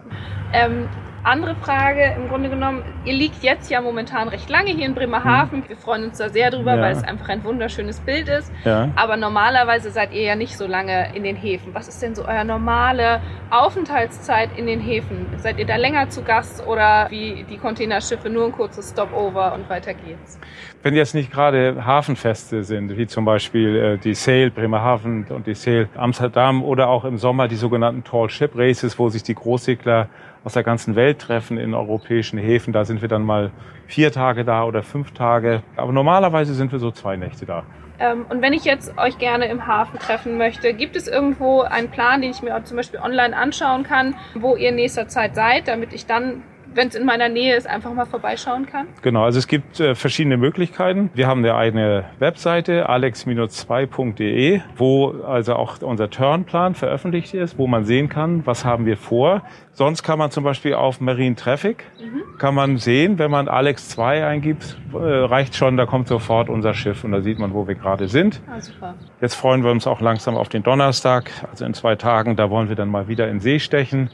Ähm, 0.53 0.88
andere 1.25 1.55
Frage, 1.55 2.13
im 2.17 2.29
Grunde 2.29 2.50
genommen, 2.50 2.83
ihr 3.03 3.13
liegt 3.13 3.43
jetzt 3.43 3.69
ja 3.69 3.81
momentan 3.81 4.27
recht 4.29 4.50
lange 4.50 4.72
hier 4.72 4.86
in 4.86 4.93
Bremerhaven. 4.95 5.63
Wir 5.67 5.75
freuen 5.77 6.05
uns 6.05 6.17
da 6.19 6.29
sehr 6.29 6.51
drüber, 6.51 6.75
Ja. 6.75 6.81
weil 6.81 6.91
es 6.93 7.03
einfach 7.03 7.27
ein 7.29 7.43
wunderschönes 7.43 8.00
Bild 8.00 8.27
ist. 8.29 8.51
Ja. 8.63 8.89
Aber 8.95 9.17
normalerweise 9.17 9.89
seid 9.91 10.13
ihr 10.13 10.22
ja 10.22 10.36
nicht 10.36 10.57
so 10.57 10.67
lange 10.67 11.13
in 11.15 11.24
den 11.24 11.36
Häfen. 11.36 11.74
Was 11.74 11.88
ist 11.89 12.01
denn 12.01 12.15
so 12.15 12.25
euer 12.25 12.43
normale 12.45 13.22
Aufenthaltszeit 13.50 14.50
in 14.57 14.67
den 14.67 14.79
Häfen? 14.79 15.25
Seid 15.38 15.60
ihr 15.60 15.65
da 15.65 15.77
länger 15.77 16.10
zu 16.10 16.24
Gast 16.24 16.65
oder 16.67 17.07
wie 17.10 17.45
die 17.50 17.57
Containerschiffe 17.57 18.29
nur 18.29 18.45
ein 18.45 18.51
kurzes 18.51 18.89
Stopover 18.91 19.53
und 19.53 19.69
weiter 19.69 19.93
geht's? 19.93 20.39
Wenn 20.81 20.93
jetzt 20.95 21.15
nicht 21.15 21.31
gerade 21.31 21.86
Hafenfeste 21.86 22.63
sind, 22.63 22.98
wie 22.98 23.07
zum 23.07 23.24
Beispiel 23.24 23.75
äh, 23.77 23.98
die 23.98 24.13
Sail 24.13 24.51
Bremerhaven 24.51 24.92
und 25.03 25.47
die 25.47 25.55
Sail 25.55 25.89
Amsterdam 25.95 26.63
oder 26.63 26.89
auch 26.89 27.05
im 27.05 27.17
Sommer 27.17 27.47
die 27.47 27.55
sogenannten 27.55 28.03
Tall 28.03 28.29
Ship 28.29 28.51
Races, 28.53 29.00
wo 29.00 29.09
sich 29.09 29.23
die 29.23 29.35
Großsegler 29.35 30.09
aus 30.43 30.53
der 30.53 30.63
ganzen 30.63 30.95
Welt 30.95 31.19
treffen 31.19 31.57
in 31.57 31.73
europäischen 31.73 32.38
Häfen, 32.38 32.73
da 32.73 32.85
sind 32.85 33.01
wir 33.01 33.07
dann 33.07 33.23
mal 33.23 33.51
vier 33.88 34.12
Tage 34.12 34.43
da 34.43 34.65
oder 34.65 34.83
fünf 34.83 35.12
Tage. 35.12 35.63
Aber 35.75 35.91
normalerweise 35.91 36.53
sind 36.53 36.71
wir 36.71 36.79
so 36.79 36.91
zwei 36.91 37.15
Nächte 37.15 37.45
da. 37.45 37.63
Ähm, 38.00 38.25
und 38.29 38.41
wenn 38.41 38.53
ich 38.53 38.65
jetzt 38.65 38.97
euch 38.97 39.17
gerne 39.17 39.45
im 39.45 39.67
Hafen 39.67 40.00
treffen 40.00 40.38
möchte, 40.38 40.73
gibt 40.73 40.95
es 40.95 41.07
irgendwo 41.07 41.62
einen 41.62 41.89
Plan, 41.89 42.21
den 42.21 42.31
ich 42.31 42.41
mir 42.41 42.62
zum 42.63 42.77
Beispiel 42.77 43.00
online 43.00 43.35
anschauen 43.35 43.83
kann, 43.83 44.15
wo 44.35 44.55
ihr 44.55 44.69
in 44.69 44.75
nächster 44.75 45.07
Zeit 45.07 45.35
seid, 45.35 45.67
damit 45.67 45.93
ich 45.93 46.05
dann 46.05 46.43
wenn 46.75 46.87
es 46.87 46.95
in 46.95 47.05
meiner 47.05 47.29
Nähe 47.29 47.55
ist, 47.55 47.67
einfach 47.67 47.93
mal 47.93 48.05
vorbeischauen 48.05 48.65
kann? 48.65 48.87
Genau, 49.01 49.23
also 49.23 49.39
es 49.39 49.47
gibt 49.47 49.79
äh, 49.79 49.95
verschiedene 49.95 50.37
Möglichkeiten. 50.37 51.09
Wir 51.13 51.27
haben 51.27 51.39
eine 51.39 51.55
eigene 51.55 52.05
Webseite, 52.19 52.89
alex-2.de, 52.89 54.61
wo 54.75 55.11
also 55.23 55.55
auch 55.55 55.81
unser 55.81 56.09
Turnplan 56.09 56.75
veröffentlicht 56.75 57.33
ist, 57.33 57.57
wo 57.57 57.67
man 57.67 57.85
sehen 57.85 58.09
kann, 58.09 58.45
was 58.45 58.65
haben 58.65 58.85
wir 58.85 58.97
vor. 58.97 59.43
Sonst 59.71 60.03
kann 60.03 60.19
man 60.19 60.29
zum 60.29 60.43
Beispiel 60.43 60.75
auf 60.75 61.01
Marine 61.01 61.35
Traffic, 61.35 61.85
mhm. 61.99 62.37
kann 62.37 62.53
man 62.53 62.77
sehen, 62.77 63.17
wenn 63.17 63.31
man 63.31 63.47
Alex 63.47 63.89
2 63.89 64.25
eingibt, 64.25 64.77
äh, 64.93 64.97
reicht 64.97 65.55
schon, 65.55 65.77
da 65.77 65.85
kommt 65.85 66.07
sofort 66.07 66.49
unser 66.49 66.73
Schiff 66.73 67.03
und 67.03 67.11
da 67.11 67.21
sieht 67.21 67.39
man, 67.39 67.53
wo 67.53 67.67
wir 67.67 67.75
gerade 67.75 68.07
sind. 68.07 68.41
Ah, 68.47 68.59
super. 68.59 68.93
Jetzt 69.19 69.35
freuen 69.35 69.63
wir 69.63 69.71
uns 69.71 69.87
auch 69.87 69.99
langsam 69.99 70.37
auf 70.37 70.49
den 70.49 70.61
Donnerstag, 70.61 71.31
also 71.49 71.65
in 71.65 71.73
zwei 71.73 71.95
Tagen, 71.95 72.35
da 72.35 72.49
wollen 72.49 72.69
wir 72.69 72.75
dann 72.75 72.89
mal 72.89 73.07
wieder 73.07 73.27
in 73.27 73.39
See 73.39 73.59
stechen 73.59 74.09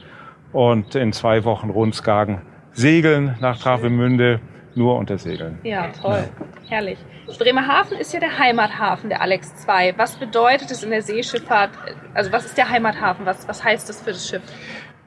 und 0.51 0.95
in 0.95 1.13
zwei 1.13 1.43
Wochen 1.43 1.69
Rundskagen 1.69 2.41
segeln 2.71 3.35
nach 3.39 3.57
Travemünde, 3.57 4.39
nur 4.75 4.97
unter 4.97 5.17
Segeln. 5.17 5.59
Ja, 5.63 5.89
toll. 6.01 6.23
Ja. 6.39 6.45
Herrlich. 6.69 6.99
Bremerhaven 7.37 7.97
ist 7.97 8.13
ja 8.13 8.19
der 8.19 8.37
Heimathafen 8.37 9.09
der 9.09 9.21
Alex 9.21 9.55
2. 9.57 9.95
Was 9.97 10.15
bedeutet 10.15 10.71
es 10.71 10.83
in 10.83 10.89
der 10.89 11.01
Seeschifffahrt? 11.01 11.71
Also 12.13 12.31
was 12.31 12.45
ist 12.45 12.57
der 12.57 12.69
Heimathafen? 12.69 13.25
Was, 13.25 13.47
was 13.47 13.63
heißt 13.63 13.87
das 13.89 14.01
für 14.01 14.11
das 14.11 14.27
Schiff? 14.27 14.41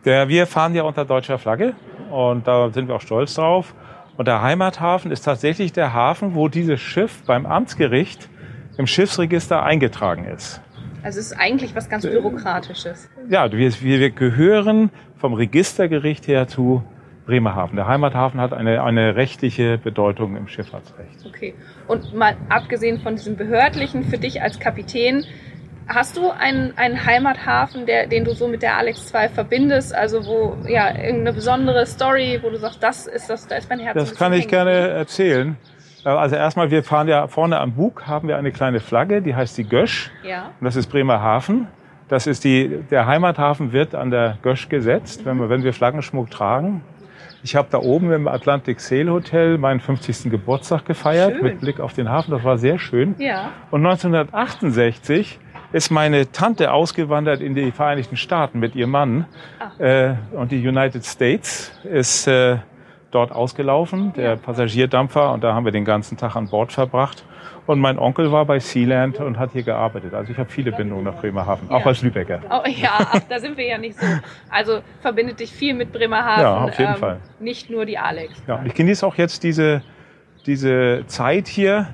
Der, 0.05 0.29
wir 0.29 0.47
fahren 0.47 0.75
ja 0.75 0.83
unter 0.83 1.05
deutscher 1.05 1.39
Flagge 1.39 1.75
und 2.11 2.47
da 2.47 2.71
sind 2.71 2.89
wir 2.89 2.97
auch 2.97 3.01
stolz 3.01 3.35
drauf. 3.35 3.75
Und 4.17 4.29
der 4.29 4.43
Heimathafen 4.43 5.11
ist 5.11 5.23
tatsächlich 5.23 5.73
der 5.73 5.95
Hafen, 5.95 6.35
wo 6.35 6.49
dieses 6.49 6.81
Schiff 6.81 7.23
beim 7.27 7.47
Amtsgericht 7.47 8.29
im 8.77 8.87
Schiffsregister 8.87 9.63
eingetragen 9.63 10.25
ist. 10.25 10.61
Also 11.02 11.18
es 11.18 11.32
ist 11.32 11.38
eigentlich 11.38 11.75
was 11.75 11.88
ganz 11.88 12.04
Bürokratisches. 12.04 13.11
Ja, 13.28 13.50
wir, 13.50 13.73
wir 13.80 14.11
gehören 14.11 14.90
vom 15.16 15.35
Registergericht 15.35 16.28
her 16.28 16.49
zu 16.49 16.82
Bremerhaven. 17.26 17.76
Der 17.76 17.87
Heimathafen 17.87 18.40
hat 18.40 18.52
eine, 18.52 18.82
eine 18.82 19.16
rechtliche 19.16 19.78
Bedeutung 19.78 20.37
im 20.37 20.49
Schifffahrtsrecht. 20.49 21.25
Okay. 21.26 21.54
Und 21.87 22.14
mal 22.14 22.37
abgesehen 22.49 23.00
von 23.00 23.16
diesem 23.16 23.37
behördlichen, 23.37 24.04
für 24.04 24.18
dich 24.18 24.42
als 24.42 24.59
Kapitän, 24.59 25.25
hast 25.88 26.16
du 26.16 26.30
einen, 26.30 26.76
einen 26.76 27.04
Heimathafen, 27.04 27.87
der, 27.87 28.06
den 28.06 28.25
du 28.25 28.35
so 28.35 28.49
mit 28.49 28.62
der 28.62 28.76
Alex 28.76 29.06
2 29.06 29.28
verbindest? 29.28 29.94
Also 29.94 30.26
wo, 30.26 30.56
ja, 30.68 30.90
irgendeine 30.97 31.32
besondere 31.32 31.87
Story, 31.87 32.40
wo 32.42 32.50
du 32.50 32.59
sagst, 32.59 32.82
das 32.82 33.06
ist 33.06 33.30
das, 33.30 33.47
da 33.47 33.56
ist 33.56 33.68
mein 33.68 33.78
Herz. 33.78 33.94
Das 33.94 34.14
kann 34.14 34.32
ich 34.32 34.49
gerne 34.49 34.73
erzählen. 34.73 35.56
Äh, 36.04 36.09
also 36.09 36.37
erstmal, 36.37 36.71
wir 36.71 36.82
fahren 36.82 37.09
ja 37.09 37.26
vorne 37.26 37.59
am 37.61 37.73
Bug, 37.73 38.06
haben 38.06 38.28
wir 38.28 38.37
eine 38.37 38.52
kleine 38.52 38.80
Flagge, 38.80 39.23
die 39.23 39.35
heißt 39.35 39.56
die 39.59 39.64
Gösch. 39.64 40.11
Ja. 40.23 40.50
Und 40.61 40.64
das 40.64 40.76
ist 40.76 40.88
Bremerhaven. 40.88 41.68
Das 42.09 42.26
ist 42.26 42.44
die, 42.44 42.82
der 42.90 43.06
Heimathafen 43.06 43.73
wird 43.73 43.94
an 43.94 44.11
der 44.11 44.37
Gösch 44.42 44.68
gesetzt, 44.68 45.25
wenn 45.25 45.38
wir, 45.38 45.49
wenn 45.49 45.62
wir 45.64 45.73
Flaggenschmuck 45.73 46.30
tragen. 46.30 46.82
Ich 47.44 47.56
habe 47.56 47.68
da 47.71 47.78
oben 47.78 48.12
im 48.12 48.28
Atlantic 48.28 48.80
Sail 48.80 49.11
Hotel 49.11 49.59
meinen 49.59 49.80
50. 49.80 50.30
Geburtstag 50.30 50.85
gefeiert 50.85 51.32
schön. 51.32 51.42
mit 51.42 51.61
Blick 51.61 51.80
auf 51.80 51.92
den 51.92 52.09
Hafen. 52.09 52.30
Das 52.30 52.44
war 52.44 52.59
sehr 52.59 52.78
schön. 52.78 53.16
Ja. 53.18 53.50
Und 53.71 53.85
1968 53.85 55.40
ist 55.73 55.90
meine 55.90 56.30
Tante 56.30 56.71
ausgewandert 56.71 57.40
in 57.40 57.54
die 57.54 57.73
Vereinigten 57.73 58.16
Staaten 58.16 58.61
mit 58.61 58.76
ihrem 58.76 58.90
Mann. 58.90 59.26
Ah. 59.59 59.82
Äh, 59.82 60.14
und 60.32 60.52
die 60.52 60.66
United 60.66 61.04
States 61.04 61.73
ist 61.82 62.28
äh, 62.28 62.59
dort 63.12 63.31
ausgelaufen, 63.33 64.12
der 64.14 64.37
Passagierdampfer. 64.37 65.33
Und 65.33 65.45
da 65.45 65.54
haben 65.54 65.64
wir 65.64 65.73
den 65.73 65.85
ganzen 65.85 66.16
Tag 66.16 66.35
an 66.35 66.49
Bord 66.49 66.73
verbracht. 66.73 67.25
Und 67.66 67.78
mein 67.78 67.99
Onkel 67.99 68.33
war 68.33 68.45
bei 68.45 68.59
Sealand 68.59 69.21
und 69.21 69.38
hat 69.38 69.52
hier 69.52 69.62
gearbeitet. 69.62 70.14
Also 70.14 70.33
ich 70.33 70.38
habe 70.38 70.50
viele 70.50 70.73
Bindungen 70.73 71.04
nach 71.04 71.14
Bremerhaven, 71.14 71.69
ja. 71.71 71.76
auch 71.76 71.87
als 71.87 72.02
Lübecker. 72.02 72.40
Oh, 72.50 72.69
ja, 72.69 72.90
ach, 72.99 73.21
da 73.28 73.38
sind 73.38 73.57
wir 73.57 73.66
ja 73.66 73.78
nicht 73.78 73.99
so. 73.99 74.07
Also 74.50 74.81
verbindet 75.00 75.38
dich 75.38 75.52
viel 75.52 75.75
mit 75.75 75.92
Bremerhaven. 75.92 76.42
Ja, 76.42 76.64
auf 76.64 76.78
jeden 76.78 76.95
ähm, 76.95 76.99
Fall. 76.99 77.21
Nicht 77.38 77.71
nur 77.71 77.87
die 77.87 77.99
Alex. 77.99 78.42
Ja, 78.49 78.62
ich 78.64 78.75
genieße 78.75 79.07
auch 79.07 79.14
jetzt 79.14 79.45
diese, 79.45 79.83
diese 80.47 81.04
Zeit 81.07 81.47
hier. 81.47 81.88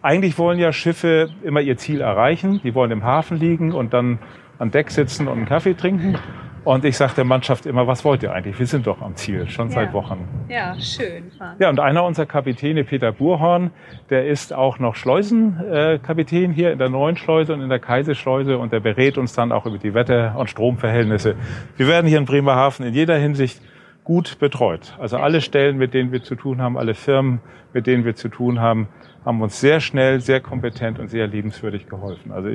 Eigentlich 0.00 0.38
wollen 0.38 0.58
ja 0.58 0.72
Schiffe 0.72 1.28
immer 1.42 1.60
ihr 1.60 1.76
Ziel 1.76 2.00
erreichen. 2.00 2.60
Die 2.64 2.74
wollen 2.74 2.90
im 2.90 3.04
Hafen 3.04 3.38
liegen 3.38 3.72
und 3.72 3.92
dann 3.92 4.18
an 4.58 4.70
Deck 4.70 4.90
sitzen 4.90 5.28
und 5.28 5.36
einen 5.36 5.46
Kaffee 5.46 5.74
trinken. 5.74 6.16
Und 6.64 6.84
ich 6.84 6.96
sage 6.96 7.14
der 7.16 7.24
Mannschaft 7.24 7.64
immer, 7.64 7.86
was 7.86 8.04
wollt 8.04 8.22
ihr 8.22 8.32
eigentlich? 8.32 8.58
Wir 8.58 8.66
sind 8.66 8.86
doch 8.86 9.00
am 9.00 9.16
Ziel, 9.16 9.48
schon 9.48 9.68
ja. 9.68 9.74
seit 9.74 9.92
Wochen. 9.92 10.28
Ja, 10.48 10.78
schön. 10.78 11.30
Ja, 11.58 11.70
und 11.70 11.80
einer 11.80 12.04
unserer 12.04 12.26
Kapitäne, 12.26 12.84
Peter 12.84 13.12
Burhorn, 13.12 13.70
der 14.10 14.26
ist 14.26 14.52
auch 14.52 14.78
noch 14.78 14.94
Schleusenkapitän 14.94 16.52
hier 16.52 16.72
in 16.72 16.78
der 16.78 16.90
Neuen 16.90 17.16
Schleuse 17.16 17.54
und 17.54 17.62
in 17.62 17.70
der 17.70 17.78
Kaiserschleuse 17.78 18.58
und 18.58 18.72
der 18.72 18.80
berät 18.80 19.16
uns 19.16 19.32
dann 19.32 19.52
auch 19.52 19.64
über 19.64 19.78
die 19.78 19.94
Wetter- 19.94 20.36
und 20.36 20.50
Stromverhältnisse. 20.50 21.34
Wir 21.76 21.88
werden 21.88 22.06
hier 22.06 22.18
in 22.18 22.26
Bremerhaven 22.26 22.84
in 22.84 22.92
jeder 22.92 23.16
Hinsicht 23.16 23.60
gut 24.04 24.38
betreut. 24.38 24.96
Also 24.98 25.16
alle 25.16 25.40
Stellen, 25.40 25.78
mit 25.78 25.94
denen 25.94 26.12
wir 26.12 26.22
zu 26.22 26.34
tun 26.34 26.60
haben, 26.60 26.76
alle 26.76 26.94
Firmen, 26.94 27.40
mit 27.72 27.86
denen 27.86 28.04
wir 28.04 28.16
zu 28.16 28.28
tun 28.28 28.60
haben, 28.60 28.88
haben 29.24 29.40
uns 29.42 29.60
sehr 29.60 29.80
schnell, 29.80 30.20
sehr 30.20 30.40
kompetent 30.40 30.98
und 30.98 31.08
sehr 31.08 31.26
liebenswürdig 31.26 31.88
geholfen. 31.88 32.32
Also 32.32 32.48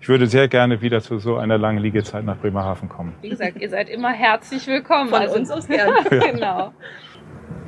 ich 0.00 0.08
würde 0.08 0.26
sehr 0.26 0.48
gerne 0.48 0.80
wieder 0.80 1.02
zu 1.02 1.18
so 1.18 1.36
einer 1.36 1.58
langen 1.58 1.78
Liegezeit 1.78 2.24
nach 2.24 2.38
Bremerhaven 2.38 2.88
kommen. 2.88 3.14
Wie 3.20 3.28
gesagt, 3.28 3.60
ihr 3.60 3.68
seid 3.68 3.90
immer 3.90 4.10
herzlich 4.10 4.66
willkommen. 4.66 5.10
Von 5.10 5.20
also, 5.20 5.36
uns 5.36 5.50
aus 5.50 5.68
gerne. 5.68 5.92
genau. 6.08 6.72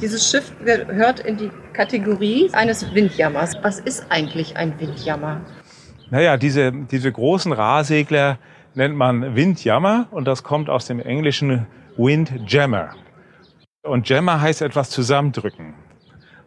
Dieses 0.00 0.30
Schiff 0.30 0.50
gehört 0.64 1.20
in 1.20 1.36
die 1.36 1.50
Kategorie 1.74 2.50
eines 2.52 2.94
Windjammers. 2.94 3.56
Was 3.62 3.78
ist 3.78 4.06
eigentlich 4.08 4.56
ein 4.56 4.80
Windjammer? 4.80 5.42
Naja, 6.10 6.38
diese, 6.38 6.72
diese 6.72 7.12
großen 7.12 7.52
Rahsegler 7.52 8.38
nennt 8.74 8.96
man 8.96 9.36
Windjammer 9.36 10.08
und 10.10 10.26
das 10.26 10.42
kommt 10.42 10.70
aus 10.70 10.86
dem 10.86 11.00
englischen 11.00 11.66
Windjammer. 11.98 12.94
Und 13.82 14.08
Jammer 14.08 14.40
heißt 14.40 14.62
etwas 14.62 14.88
zusammendrücken. 14.88 15.74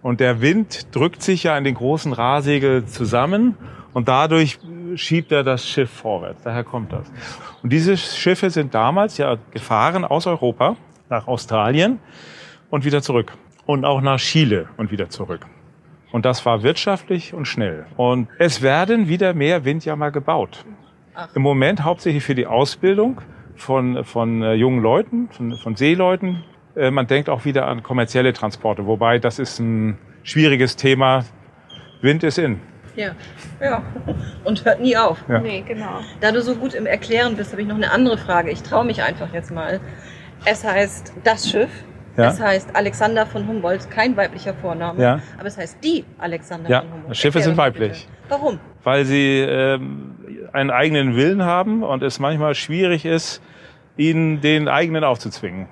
Und 0.02 0.20
der 0.20 0.42
Wind 0.42 0.96
drückt 0.96 1.22
sich 1.22 1.44
ja 1.44 1.58
in 1.58 1.64
den 1.64 1.76
großen 1.76 2.14
Rahsegel 2.14 2.86
zusammen 2.86 3.56
und 3.94 4.08
dadurch 4.08 4.60
schiebt 4.96 5.32
er 5.32 5.44
das 5.44 5.68
Schiff 5.68 5.90
vorwärts. 5.90 6.44
Daher 6.44 6.64
kommt 6.64 6.92
das. 6.94 7.12
Und 7.64 7.72
diese 7.72 7.98
Schiffe 7.98 8.50
sind 8.50 8.74
damals 8.74 9.18
ja 9.18 9.38
gefahren 9.52 10.06
aus 10.06 10.28
Europa 10.28 10.76
nach 11.10 11.28
Australien 11.28 12.00
und 12.70 12.86
wieder 12.86 13.02
zurück. 13.02 13.34
Und 13.66 13.86
auch 13.86 14.02
nach 14.02 14.20
Chile 14.20 14.70
und 14.78 14.92
wieder 14.92 15.10
zurück. 15.10 15.46
Und 16.12 16.26
das 16.26 16.46
war 16.46 16.64
wirtschaftlich 16.64 17.34
und 17.34 17.46
schnell. 17.46 17.86
Und 17.98 18.30
es 18.38 18.62
werden 18.62 19.08
wieder 19.08 19.34
mehr 19.34 19.66
Windjammer 19.66 20.12
gebaut. 20.12 20.64
Ach. 21.14 21.28
Im 21.36 21.42
Moment 21.42 21.84
hauptsächlich 21.84 22.24
für 22.24 22.36
die 22.36 22.46
Ausbildung 22.46 23.22
von, 23.56 24.04
von 24.04 24.42
äh, 24.42 24.54
jungen 24.54 24.82
Leuten, 24.82 25.30
von, 25.32 25.58
von 25.58 25.76
Seeleuten. 25.76 26.44
Äh, 26.76 26.92
man 26.92 27.08
denkt 27.08 27.30
auch 27.30 27.46
wieder 27.46 27.68
an 27.68 27.84
kommerzielle 27.84 28.34
Transporte, 28.34 28.86
wobei 28.86 29.20
das 29.20 29.40
ist 29.40 29.60
ein 29.60 29.98
schwieriges 30.24 30.76
Thema. 30.76 31.26
Wind 32.02 32.24
ist 32.24 32.38
in. 32.38 32.60
Ja. 32.96 33.12
ja. 33.62 33.84
Und 34.44 34.66
hört 34.66 34.82
nie 34.82 34.96
auf. 34.96 35.24
Ja. 35.28 35.40
Nee, 35.40 35.64
genau. 35.68 36.00
Da 36.22 36.32
du 36.32 36.42
so 36.42 36.56
gut 36.56 36.74
im 36.74 36.86
Erklären 36.86 37.36
bist, 37.36 37.52
habe 37.52 37.62
ich 37.62 37.68
noch 37.68 37.76
eine 37.76 37.92
andere 37.92 38.18
Frage. 38.18 38.52
Ich 38.52 38.64
traue 38.64 38.86
mich 38.86 39.04
einfach 39.04 39.34
jetzt 39.34 39.52
mal. 39.52 39.80
Es 40.46 40.64
heißt 40.64 41.14
das 41.24 41.50
Schiff. 41.50 41.70
Ja. 42.18 42.30
Es 42.30 42.40
heißt 42.40 42.76
Alexander 42.76 43.26
von 43.26 43.46
Humboldt, 43.46 43.90
kein 43.92 44.16
weiblicher 44.16 44.54
Vorname, 44.54 45.02
ja. 45.02 45.20
aber 45.38 45.48
es 45.48 45.58
heißt 45.58 45.84
die 45.84 46.06
Alexander 46.18 46.70
ja. 46.70 46.82
von 46.82 46.94
Humboldt. 46.94 47.18
Schiffe 47.18 47.42
sind 47.42 47.58
weiblich. 47.58 48.08
Bitte. 48.08 48.30
Warum? 48.30 48.60
Weil 48.84 49.04
sie 49.04 49.40
ähm, 49.42 50.16
einen 50.54 50.72
eigenen 50.72 51.18
Willen 51.18 51.44
haben 51.44 51.84
und 51.84 52.04
es 52.04 52.20
manchmal 52.20 52.56
schwierig 52.56 53.04
ist, 53.04 53.42
ihnen 53.98 54.40
den 54.40 54.70
eigenen 54.70 55.04
aufzuzwingen. 55.04 55.68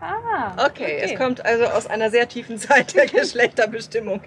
Ah, 0.00 0.52
okay. 0.66 0.66
okay. 0.66 1.00
es 1.02 1.14
kommt 1.18 1.44
also 1.44 1.64
aus 1.64 1.86
einer 1.86 2.10
sehr 2.10 2.28
tiefen 2.28 2.58
Zeit 2.58 2.94
der 2.94 3.06
Geschlechterbestimmung. 3.20 4.20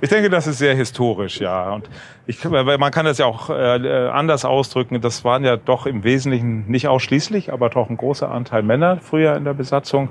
ich 0.00 0.08
denke, 0.08 0.30
das 0.30 0.46
ist 0.46 0.58
sehr 0.58 0.74
historisch, 0.74 1.40
ja. 1.40 1.72
Und 1.72 1.88
ich, 2.26 2.44
man 2.44 2.90
kann 2.90 3.04
das 3.04 3.18
ja 3.18 3.26
auch 3.26 3.50
äh, 3.50 4.08
anders 4.08 4.44
ausdrücken. 4.44 5.00
Das 5.00 5.24
waren 5.24 5.44
ja 5.44 5.56
doch 5.56 5.86
im 5.86 6.02
Wesentlichen 6.02 6.66
nicht 6.66 6.88
ausschließlich, 6.88 7.52
aber 7.52 7.70
doch 7.70 7.88
ein 7.88 7.96
großer 7.96 8.30
Anteil 8.30 8.62
Männer 8.62 8.98
früher 9.00 9.36
in 9.36 9.44
der 9.44 9.54
Besatzung. 9.54 10.08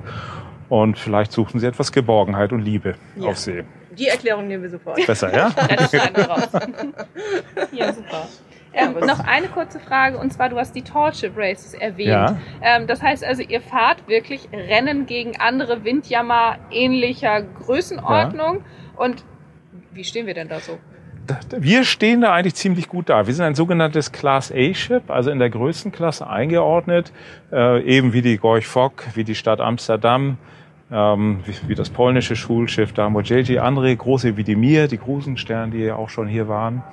Und 0.70 0.98
vielleicht 1.00 1.32
suchten 1.32 1.60
sie 1.60 1.68
etwas 1.68 1.92
Geborgenheit 1.92 2.52
und 2.52 2.62
Liebe 2.62 2.96
ja. 3.16 3.30
auf 3.30 3.38
See. 3.38 3.64
Die 3.92 4.08
Erklärung 4.08 4.48
nehmen 4.48 4.64
wir 4.64 4.70
sofort. 4.70 5.06
Besser, 5.06 5.36
ja? 5.36 5.52
ja, 7.72 7.92
super. 7.92 8.28
Ähm, 8.74 8.94
noch 9.06 9.20
eine 9.20 9.48
kurze 9.48 9.80
Frage, 9.80 10.18
und 10.18 10.32
zwar, 10.32 10.50
du 10.50 10.58
hast 10.58 10.76
die 10.76 10.84
Tallship 10.84 11.34
Races 11.36 11.74
erwähnt. 11.74 12.10
Ja. 12.10 12.38
Ähm, 12.62 12.88
das 12.88 13.02
heißt 13.02 13.24
also, 13.24 13.42
ihr 13.42 13.62
fahrt 13.62 14.08
wirklich 14.08 14.50
Rennen 14.54 15.06
gegen 15.06 15.38
andere 15.40 15.84
Windjammer 15.84 16.58
ähnlicher 16.72 17.42
Größenordnung. 17.42 18.58
Ja. 18.58 19.06
Und 19.06 19.24
wie 19.92 20.04
stehen 20.04 20.28
wir 20.28 20.34
denn 20.34 20.50
da 20.50 20.60
so? 20.60 20.78
Wir 21.56 21.84
stehen 21.84 22.22
da 22.22 22.34
eigentlich 22.34 22.56
ziemlich 22.56 22.88
gut 22.88 23.10
da. 23.10 23.28
Wir 23.28 23.34
sind 23.34 23.46
ein 23.46 23.56
sogenanntes 23.56 24.12
Class 24.12 24.52
A-Ship, 24.52 25.10
also 25.10 25.30
in 25.30 25.40
der 25.40 25.50
größten 25.50 25.92
Klasse 25.92 26.28
eingeordnet, 26.28 27.12
äh, 27.52 27.84
eben 27.84 28.14
wie 28.14 28.24
die 28.24 28.38
Gorch 28.38 28.66
Fock, 28.66 29.04
wie 29.14 29.24
die 29.24 29.36
Stadt 29.36 29.60
Amsterdam, 29.60 30.38
ähm, 30.92 31.42
wie, 31.46 31.70
wie, 31.70 31.76
das 31.76 31.92
polnische 31.92 32.36
Schulschiff 32.36 32.94
Damo 32.94 33.22
Jeji, 33.22 33.60
andere 33.60 33.96
große 33.96 34.38
wie 34.38 34.44
die 34.44 34.56
Mir, 34.56 34.88
die 34.88 34.98
Grusenstern, 34.98 35.70
die 35.70 35.80
ja 35.80 35.96
auch 35.98 36.10
schon 36.10 36.28
hier 36.28 36.48
waren. 36.48 36.84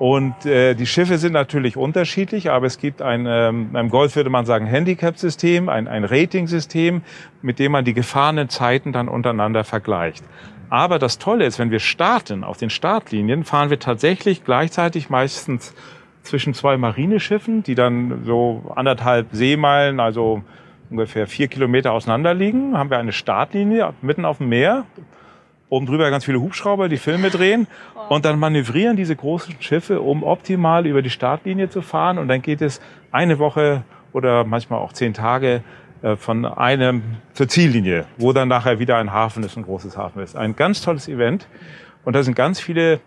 Und 0.00 0.46
äh, 0.46 0.72
die 0.72 0.86
Schiffe 0.86 1.18
sind 1.18 1.34
natürlich 1.34 1.76
unterschiedlich, 1.76 2.50
aber 2.50 2.64
es 2.64 2.78
gibt 2.78 3.02
ein, 3.02 3.26
ähm, 3.28 3.72
beim 3.72 3.90
Golf 3.90 4.16
würde 4.16 4.30
man 4.30 4.46
sagen, 4.46 4.64
Handicap-System, 4.64 5.68
ein, 5.68 5.88
ein 5.88 6.04
Rating-System, 6.04 7.02
mit 7.42 7.58
dem 7.58 7.72
man 7.72 7.84
die 7.84 7.92
gefahrenen 7.92 8.48
Zeiten 8.48 8.92
dann 8.94 9.08
untereinander 9.08 9.62
vergleicht. 9.62 10.24
Aber 10.70 10.98
das 10.98 11.18
Tolle 11.18 11.44
ist, 11.44 11.58
wenn 11.58 11.70
wir 11.70 11.80
starten 11.80 12.44
auf 12.44 12.56
den 12.56 12.70
Startlinien, 12.70 13.44
fahren 13.44 13.68
wir 13.68 13.78
tatsächlich 13.78 14.42
gleichzeitig 14.42 15.10
meistens 15.10 15.74
zwischen 16.22 16.54
zwei 16.54 16.78
Marineschiffen, 16.78 17.62
die 17.62 17.74
dann 17.74 18.24
so 18.24 18.72
anderthalb 18.74 19.26
Seemeilen, 19.32 20.00
also 20.00 20.42
ungefähr 20.88 21.26
vier 21.26 21.48
Kilometer 21.48 21.92
auseinander 21.92 22.32
liegen, 22.32 22.74
haben 22.74 22.88
wir 22.88 22.96
eine 22.96 23.12
Startlinie 23.12 23.92
mitten 24.00 24.24
auf 24.24 24.38
dem 24.38 24.48
Meer 24.48 24.86
oben 25.70 25.86
drüber 25.86 26.10
ganz 26.10 26.26
viele 26.26 26.40
Hubschrauber, 26.40 26.88
die 26.88 26.98
Filme 26.98 27.30
drehen 27.30 27.66
und 28.10 28.24
dann 28.26 28.38
manövrieren 28.38 28.96
diese 28.96 29.16
großen 29.16 29.54
Schiffe, 29.60 30.02
um 30.02 30.22
optimal 30.22 30.86
über 30.86 31.00
die 31.00 31.10
Startlinie 31.10 31.70
zu 31.70 31.80
fahren 31.80 32.18
und 32.18 32.28
dann 32.28 32.42
geht 32.42 32.60
es 32.60 32.80
eine 33.12 33.38
Woche 33.38 33.84
oder 34.12 34.44
manchmal 34.44 34.80
auch 34.80 34.92
zehn 34.92 35.14
Tage 35.14 35.62
äh, 36.02 36.16
von 36.16 36.44
einem 36.44 37.02
zur 37.32 37.48
Ziellinie, 37.48 38.04
wo 38.18 38.32
dann 38.32 38.48
nachher 38.48 38.78
wieder 38.78 38.98
ein 38.98 39.12
Hafen 39.12 39.44
ist, 39.44 39.56
ein 39.56 39.62
großes 39.62 39.96
Hafen 39.96 40.22
ist. 40.22 40.36
Ein 40.36 40.56
ganz 40.56 40.82
tolles 40.82 41.08
Event 41.08 41.46
und 42.04 42.14
da 42.14 42.22
sind 42.22 42.34
ganz 42.34 42.60
viele 42.60 43.00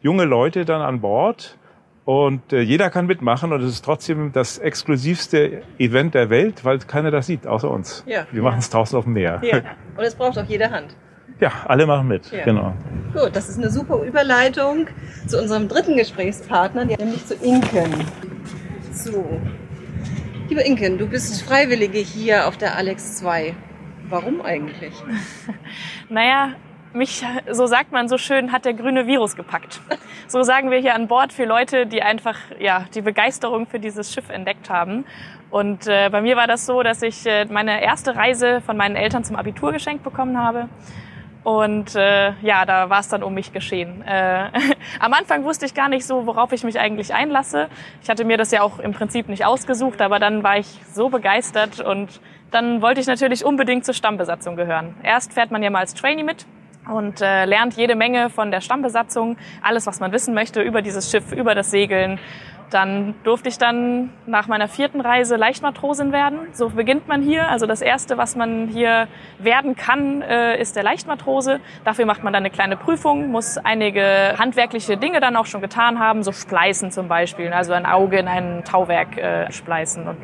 junge 0.00 0.24
Leute 0.24 0.64
dann 0.64 0.82
an 0.82 1.00
Bord 1.00 1.58
und 2.04 2.52
äh, 2.52 2.60
jeder 2.60 2.88
kann 2.88 3.06
mitmachen 3.06 3.52
und 3.52 3.60
es 3.62 3.72
ist 3.72 3.84
trotzdem 3.84 4.30
das 4.32 4.58
exklusivste 4.58 5.62
Event 5.76 6.14
der 6.14 6.30
Welt, 6.30 6.64
weil 6.64 6.78
keiner 6.78 7.10
das 7.10 7.26
sieht, 7.26 7.48
außer 7.48 7.68
uns. 7.68 8.04
Ja. 8.06 8.28
Wir 8.30 8.42
machen 8.42 8.60
es 8.60 8.70
draußen 8.70 8.96
auf 8.96 9.04
dem 9.04 9.14
Meer. 9.14 9.40
Ja. 9.42 9.56
Und 9.96 10.04
es 10.04 10.14
braucht 10.14 10.38
auch 10.38 10.44
jede 10.44 10.70
Hand. 10.70 10.94
Ja, 11.38 11.52
alle 11.66 11.86
machen 11.86 12.08
mit, 12.08 12.30
ja. 12.32 12.44
genau. 12.44 12.72
Gut, 13.12 13.36
das 13.36 13.48
ist 13.50 13.58
eine 13.58 13.70
super 13.70 14.02
Überleitung 14.02 14.88
zu 15.26 15.38
unserem 15.38 15.68
dritten 15.68 15.96
Gesprächspartner, 15.96 16.86
nämlich 16.86 17.26
zu 17.26 17.34
Inken. 17.34 17.92
So. 18.92 19.40
Liebe 20.48 20.62
Inken, 20.62 20.96
du 20.96 21.06
bist 21.06 21.42
Freiwillige 21.42 21.98
hier 21.98 22.48
auf 22.48 22.56
der 22.56 22.76
Alex 22.76 23.16
2. 23.18 23.54
Warum 24.08 24.40
eigentlich? 24.40 24.94
naja, 26.08 26.52
mich, 26.94 27.22
so 27.50 27.66
sagt 27.66 27.92
man 27.92 28.08
so 28.08 28.16
schön, 28.16 28.50
hat 28.50 28.64
der 28.64 28.72
grüne 28.72 29.06
Virus 29.06 29.36
gepackt. 29.36 29.80
So 30.28 30.42
sagen 30.42 30.70
wir 30.70 30.78
hier 30.78 30.94
an 30.94 31.06
Bord 31.06 31.32
für 31.32 31.44
Leute, 31.44 31.86
die 31.86 32.02
einfach 32.02 32.36
ja, 32.58 32.86
die 32.94 33.02
Begeisterung 33.02 33.66
für 33.66 33.78
dieses 33.78 34.12
Schiff 34.12 34.30
entdeckt 34.30 34.70
haben. 34.70 35.04
Und 35.50 35.86
äh, 35.86 36.08
bei 36.10 36.20
mir 36.20 36.36
war 36.36 36.46
das 36.46 36.66
so, 36.66 36.82
dass 36.82 37.02
ich 37.02 37.26
äh, 37.26 37.44
meine 37.44 37.82
erste 37.82 38.16
Reise 38.16 38.60
von 38.60 38.76
meinen 38.76 38.96
Eltern 38.96 39.22
zum 39.22 39.36
Abitur 39.36 39.72
geschenkt 39.72 40.02
bekommen 40.02 40.38
habe. 40.38 40.68
Und 41.46 41.94
äh, 41.94 42.32
ja, 42.42 42.64
da 42.64 42.90
war 42.90 42.98
es 42.98 43.06
dann 43.06 43.22
um 43.22 43.32
mich 43.32 43.52
geschehen. 43.52 44.02
Äh, 44.02 44.50
am 44.98 45.12
Anfang 45.12 45.44
wusste 45.44 45.64
ich 45.64 45.74
gar 45.74 45.88
nicht 45.88 46.04
so, 46.04 46.26
worauf 46.26 46.50
ich 46.50 46.64
mich 46.64 46.80
eigentlich 46.80 47.14
einlasse. 47.14 47.68
Ich 48.02 48.10
hatte 48.10 48.24
mir 48.24 48.36
das 48.36 48.50
ja 48.50 48.62
auch 48.62 48.80
im 48.80 48.90
Prinzip 48.92 49.28
nicht 49.28 49.44
ausgesucht, 49.44 50.02
aber 50.02 50.18
dann 50.18 50.42
war 50.42 50.58
ich 50.58 50.80
so 50.92 51.08
begeistert 51.08 51.78
und 51.78 52.20
dann 52.50 52.82
wollte 52.82 53.00
ich 53.00 53.06
natürlich 53.06 53.44
unbedingt 53.44 53.84
zur 53.84 53.94
Stammbesatzung 53.94 54.56
gehören. 54.56 54.96
Erst 55.04 55.34
fährt 55.34 55.52
man 55.52 55.62
ja 55.62 55.70
mal 55.70 55.78
als 55.78 55.94
Trainee 55.94 56.24
mit 56.24 56.46
und 56.92 57.20
äh, 57.20 57.44
lernt 57.44 57.74
jede 57.74 57.94
Menge 57.94 58.28
von 58.28 58.50
der 58.50 58.60
Stammbesatzung, 58.60 59.36
alles, 59.62 59.86
was 59.86 60.00
man 60.00 60.10
wissen 60.10 60.34
möchte 60.34 60.62
über 60.62 60.82
dieses 60.82 61.12
Schiff, 61.12 61.30
über 61.30 61.54
das 61.54 61.70
Segeln 61.70 62.18
dann 62.70 63.14
durfte 63.22 63.48
ich 63.48 63.58
dann 63.58 64.10
nach 64.26 64.48
meiner 64.48 64.68
vierten 64.68 65.00
Reise 65.00 65.36
Leichtmatrosin 65.36 66.12
werden. 66.12 66.38
So 66.52 66.70
beginnt 66.70 67.06
man 67.08 67.22
hier. 67.22 67.48
Also 67.48 67.66
das 67.66 67.80
Erste, 67.80 68.18
was 68.18 68.36
man 68.36 68.68
hier 68.68 69.08
werden 69.38 69.76
kann, 69.76 70.22
äh, 70.22 70.60
ist 70.60 70.76
der 70.76 70.82
Leichtmatrose. 70.82 71.60
Dafür 71.84 72.06
macht 72.06 72.24
man 72.24 72.32
dann 72.32 72.42
eine 72.42 72.50
kleine 72.50 72.76
Prüfung, 72.76 73.30
muss 73.30 73.58
einige 73.58 74.34
handwerkliche 74.38 74.96
Dinge 74.96 75.20
dann 75.20 75.36
auch 75.36 75.46
schon 75.46 75.60
getan 75.60 75.98
haben, 75.98 76.22
so 76.22 76.32
Spleißen 76.32 76.90
zum 76.90 77.08
Beispiel, 77.08 77.52
also 77.52 77.72
ein 77.72 77.86
Auge 77.86 78.18
in 78.18 78.28
ein 78.28 78.64
Tauwerk 78.64 79.16
äh, 79.16 79.52
spleißen. 79.52 80.06
Und 80.08 80.18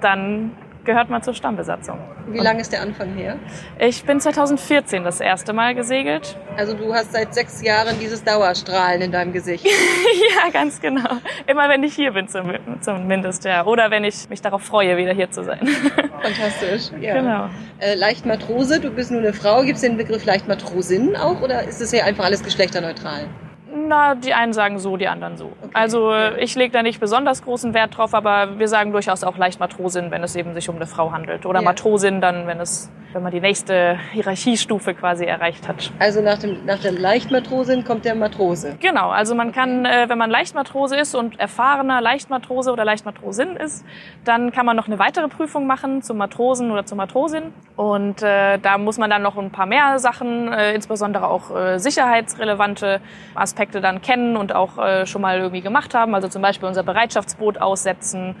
dann 0.00 0.52
gehört 0.84 1.10
man 1.10 1.22
zur 1.22 1.34
Stammbesatzung. 1.34 1.98
Wie 2.28 2.38
lange 2.38 2.60
ist 2.60 2.72
der 2.72 2.82
Anfang 2.82 3.14
her? 3.14 3.38
Ich 3.78 4.04
bin 4.04 4.20
2014 4.20 5.04
das 5.04 5.20
erste 5.20 5.52
Mal 5.52 5.74
gesegelt. 5.74 6.36
Also 6.56 6.74
du 6.74 6.92
hast 6.94 7.12
seit 7.12 7.34
sechs 7.34 7.62
Jahren 7.62 7.98
dieses 8.00 8.24
Dauerstrahlen 8.24 9.02
in 9.02 9.12
deinem 9.12 9.32
Gesicht. 9.32 9.64
ja, 9.66 10.50
ganz 10.50 10.80
genau. 10.80 11.18
Immer 11.46 11.68
wenn 11.68 11.82
ich 11.82 11.94
hier 11.94 12.12
bin 12.12 12.28
zumindest, 12.28 13.44
ja. 13.44 13.64
Oder 13.66 13.90
wenn 13.90 14.04
ich 14.04 14.28
mich 14.28 14.40
darauf 14.40 14.62
freue, 14.62 14.96
wieder 14.96 15.12
hier 15.12 15.30
zu 15.30 15.44
sein. 15.44 15.66
Fantastisch. 16.22 16.90
Ja. 17.00 17.14
Genau. 17.14 17.48
Äh, 17.78 17.94
Leichtmatrose, 17.94 18.80
du 18.80 18.90
bist 18.90 19.10
nur 19.10 19.20
eine 19.20 19.32
Frau. 19.32 19.62
Gibt 19.62 19.76
es 19.76 19.82
den 19.82 19.96
Begriff 19.96 20.24
Leichtmatrosin 20.24 21.16
auch 21.16 21.40
oder 21.40 21.62
ist 21.64 21.80
es 21.80 21.90
hier 21.90 22.04
einfach 22.04 22.24
alles 22.24 22.42
geschlechterneutral? 22.42 23.28
Na, 23.74 24.14
die 24.14 24.34
einen 24.34 24.52
sagen 24.52 24.78
so, 24.78 24.96
die 24.96 25.08
anderen 25.08 25.36
so. 25.36 25.46
Okay. 25.62 25.70
Also 25.72 26.14
ich 26.38 26.54
lege 26.54 26.72
da 26.72 26.82
nicht 26.82 27.00
besonders 27.00 27.42
großen 27.42 27.72
Wert 27.72 27.96
drauf, 27.96 28.14
aber 28.14 28.58
wir 28.58 28.68
sagen 28.68 28.92
durchaus 28.92 29.24
auch 29.24 29.38
leicht 29.38 29.60
Matrosin, 29.60 30.10
wenn 30.10 30.22
es 30.22 30.36
eben 30.36 30.52
sich 30.52 30.68
um 30.68 30.76
eine 30.76 30.86
Frau 30.86 31.12
handelt. 31.12 31.46
Oder 31.46 31.60
ja. 31.60 31.64
Matrosin 31.64 32.20
dann, 32.20 32.46
wenn 32.46 32.60
es 32.60 32.90
wenn 33.12 33.22
man 33.22 33.32
die 33.32 33.40
nächste 33.40 33.98
Hierarchiestufe 34.12 34.94
quasi 34.94 35.24
erreicht 35.24 35.68
hat. 35.68 35.92
Also 35.98 36.20
nach, 36.20 36.38
dem, 36.38 36.64
nach 36.64 36.78
der 36.78 36.92
Leichtmatrosin 36.92 37.84
kommt 37.84 38.04
der 38.04 38.14
Matrose. 38.14 38.76
Genau, 38.80 39.10
also 39.10 39.34
man 39.34 39.52
kann, 39.52 39.84
äh, 39.84 40.08
wenn 40.08 40.18
man 40.18 40.30
Leichtmatrose 40.30 40.96
ist 40.96 41.14
und 41.14 41.38
erfahrener 41.38 42.00
Leichtmatrose 42.00 42.72
oder 42.72 42.84
Leichtmatrosin 42.84 43.56
ist, 43.56 43.84
dann 44.24 44.52
kann 44.52 44.66
man 44.66 44.76
noch 44.76 44.86
eine 44.86 44.98
weitere 44.98 45.28
Prüfung 45.28 45.66
machen 45.66 46.02
zum 46.02 46.16
Matrosen 46.16 46.70
oder 46.70 46.84
zur 46.84 46.96
Matrosin. 46.96 47.52
Und 47.76 48.22
äh, 48.22 48.58
da 48.58 48.78
muss 48.78 48.98
man 48.98 49.10
dann 49.10 49.22
noch 49.22 49.36
ein 49.36 49.50
paar 49.50 49.66
mehr 49.66 49.98
Sachen, 49.98 50.52
äh, 50.52 50.74
insbesondere 50.74 51.28
auch 51.28 51.54
äh, 51.54 51.78
sicherheitsrelevante 51.78 53.00
Aspekte 53.34 53.80
dann 53.80 54.02
kennen 54.02 54.36
und 54.36 54.54
auch 54.54 54.78
äh, 54.78 55.06
schon 55.06 55.22
mal 55.22 55.38
irgendwie 55.38 55.60
gemacht 55.60 55.94
haben. 55.94 56.14
Also 56.14 56.28
zum 56.28 56.42
Beispiel 56.42 56.68
unser 56.68 56.82
Bereitschaftsboot 56.82 57.58
aussetzen, 57.58 58.36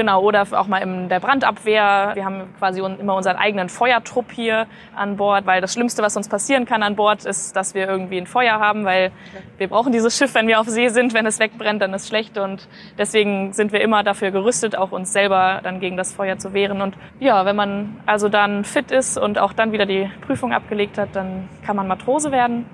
Genau, 0.00 0.22
oder 0.22 0.46
auch 0.52 0.66
mal 0.66 0.78
in 0.78 1.10
der 1.10 1.20
Brandabwehr. 1.20 2.12
Wir 2.14 2.24
haben 2.24 2.54
quasi 2.58 2.80
immer 2.80 3.16
unseren 3.16 3.36
eigenen 3.36 3.68
Feuertrupp 3.68 4.32
hier 4.32 4.66
an 4.96 5.18
Bord, 5.18 5.44
weil 5.44 5.60
das 5.60 5.74
Schlimmste, 5.74 6.02
was 6.02 6.16
uns 6.16 6.26
passieren 6.26 6.64
kann 6.64 6.82
an 6.82 6.96
Bord, 6.96 7.26
ist, 7.26 7.54
dass 7.54 7.74
wir 7.74 7.86
irgendwie 7.86 8.16
ein 8.16 8.26
Feuer 8.26 8.58
haben, 8.58 8.86
weil 8.86 9.12
wir 9.58 9.68
brauchen 9.68 9.92
dieses 9.92 10.16
Schiff, 10.16 10.34
wenn 10.34 10.48
wir 10.48 10.58
auf 10.58 10.66
See 10.66 10.88
sind. 10.88 11.12
Wenn 11.12 11.26
es 11.26 11.38
wegbrennt, 11.38 11.82
dann 11.82 11.92
ist 11.92 12.04
es 12.04 12.08
schlecht 12.08 12.38
und 12.38 12.66
deswegen 12.96 13.52
sind 13.52 13.72
wir 13.72 13.82
immer 13.82 14.02
dafür 14.02 14.30
gerüstet, 14.30 14.74
auch 14.74 14.90
uns 14.90 15.12
selber 15.12 15.60
dann 15.62 15.80
gegen 15.80 15.98
das 15.98 16.14
Feuer 16.14 16.38
zu 16.38 16.54
wehren. 16.54 16.80
Und 16.80 16.94
ja, 17.18 17.44
wenn 17.44 17.56
man 17.56 18.00
also 18.06 18.30
dann 18.30 18.64
fit 18.64 18.90
ist 18.92 19.18
und 19.18 19.38
auch 19.38 19.52
dann 19.52 19.72
wieder 19.72 19.84
die 19.84 20.10
Prüfung 20.26 20.54
abgelegt 20.54 20.96
hat, 20.96 21.10
dann 21.12 21.46
kann 21.62 21.76
man 21.76 21.86
Matrose 21.86 22.32
werden. 22.32 22.64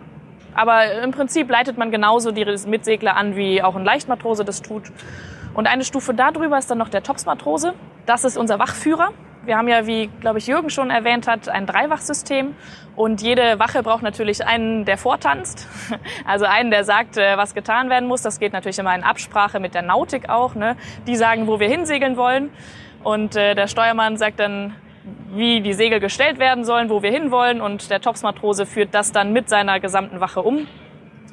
Aber 0.57 0.91
im 1.03 1.11
Prinzip 1.11 1.51
leitet 1.51 1.77
man 1.77 1.91
genauso 1.91 2.33
die 2.33 2.45
Mitsegler 2.67 3.17
an, 3.17 3.37
wie 3.37 3.63
auch 3.63 3.77
ein 3.77 3.85
Leichtmatrose 3.85 4.45
das 4.45 4.63
tut. 4.63 4.85
Und 5.55 5.67
eine 5.67 5.85
Stufe 5.85 6.15
darüber 6.15 6.59
ist 6.59 6.71
dann 6.71 6.79
noch 6.79 6.89
der 6.89 7.03
Topsmatrose. 7.03 7.75
Das 8.07 8.25
ist 8.25 8.37
unser 8.37 8.59
Wachführer. 8.59 9.11
Wir 9.45 9.57
haben 9.57 9.69
ja, 9.69 9.87
wie, 9.87 10.09
glaube 10.21 10.39
ich, 10.39 10.49
Jürgen 10.49 10.71
schon 10.71 10.91
erwähnt 10.91 11.29
hat, 11.29 11.49
ein 11.49 11.67
Dreiwachsystem. 11.67 12.57
Und 12.97 13.23
jede 13.23 13.59
Wache 13.59 13.83
braucht 13.83 14.03
natürlich 14.03 14.45
einen, 14.45 14.85
der 14.85 14.99
vortanzt. 14.99 15.69
Also 16.25 16.47
einen, 16.47 16.71
der 16.71 16.85
sagt, 16.85 17.17
äh, 17.17 17.37
was 17.37 17.55
getan 17.55 17.89
werden 17.89 18.09
muss. 18.09 18.23
Das 18.23 18.41
geht 18.41 18.53
natürlich 18.53 18.79
immer 18.79 18.95
in 18.95 19.05
Absprache 19.05 19.61
mit 19.61 19.75
der 19.75 19.83
Nautik 19.83 20.29
auch. 20.29 20.55
Ne? 20.55 20.77
Die 21.07 21.17
sagen, 21.17 21.47
wo 21.47 21.61
wir 21.61 21.69
hinsegeln 21.69 22.17
wollen. 22.17 22.51
Und 23.05 23.37
äh, 23.37 23.55
der 23.55 23.69
Steuermann 23.69 24.17
sagt 24.17 24.41
dann, 24.41 24.75
wie 25.35 25.61
die 25.61 25.73
Segel 25.73 26.01
gestellt 26.01 26.39
werden 26.39 26.65
sollen, 26.65 26.91
wo 26.91 27.03
wir 27.03 27.11
hinwollen. 27.11 27.61
Und 27.61 27.91
der 27.91 28.01
Topsmatrose 28.01 28.67
führt 28.67 28.95
das 28.95 29.13
dann 29.13 29.33
mit 29.33 29.49
seiner 29.49 29.81
gesamten 29.81 30.21
Wache 30.21 30.43
um. 30.43 30.67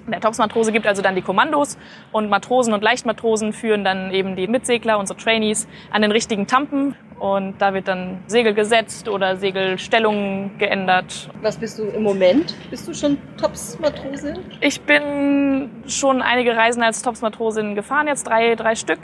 Der 0.07 0.19
Topsmatrose 0.19 0.73
gibt 0.73 0.85
also 0.85 1.01
dann 1.01 1.15
die 1.15 1.21
Kommandos 1.21 1.77
und 2.11 2.29
Matrosen 2.29 2.73
und 2.73 2.83
Leichtmatrosen 2.83 3.53
führen 3.53 3.85
dann 3.85 4.11
eben 4.11 4.35
die 4.35 4.47
Mitsegler, 4.47 4.99
unsere 4.99 5.17
Trainees, 5.17 5.65
an 5.91 6.01
den 6.01 6.11
richtigen 6.11 6.45
Tampen 6.45 6.95
und 7.19 7.61
da 7.61 7.73
wird 7.73 7.87
dann 7.87 8.21
Segel 8.27 8.53
gesetzt 8.53 9.07
oder 9.07 9.37
Segelstellungen 9.37 10.57
geändert. 10.57 11.29
Was 11.41 11.57
bist 11.57 11.79
du 11.79 11.83
im 11.83 12.03
Moment? 12.03 12.53
Bist 12.69 12.85
du 12.85 12.93
schon 12.93 13.17
Topsmatrosin? 13.37 14.39
Ich 14.59 14.81
bin 14.81 15.69
schon 15.87 16.21
einige 16.21 16.53
Reisen 16.57 16.83
als 16.83 17.01
Topsmatrosin 17.01 17.73
gefahren, 17.73 18.07
jetzt 18.07 18.27
drei, 18.27 18.55
drei 18.55 18.75
Stück. 18.75 18.99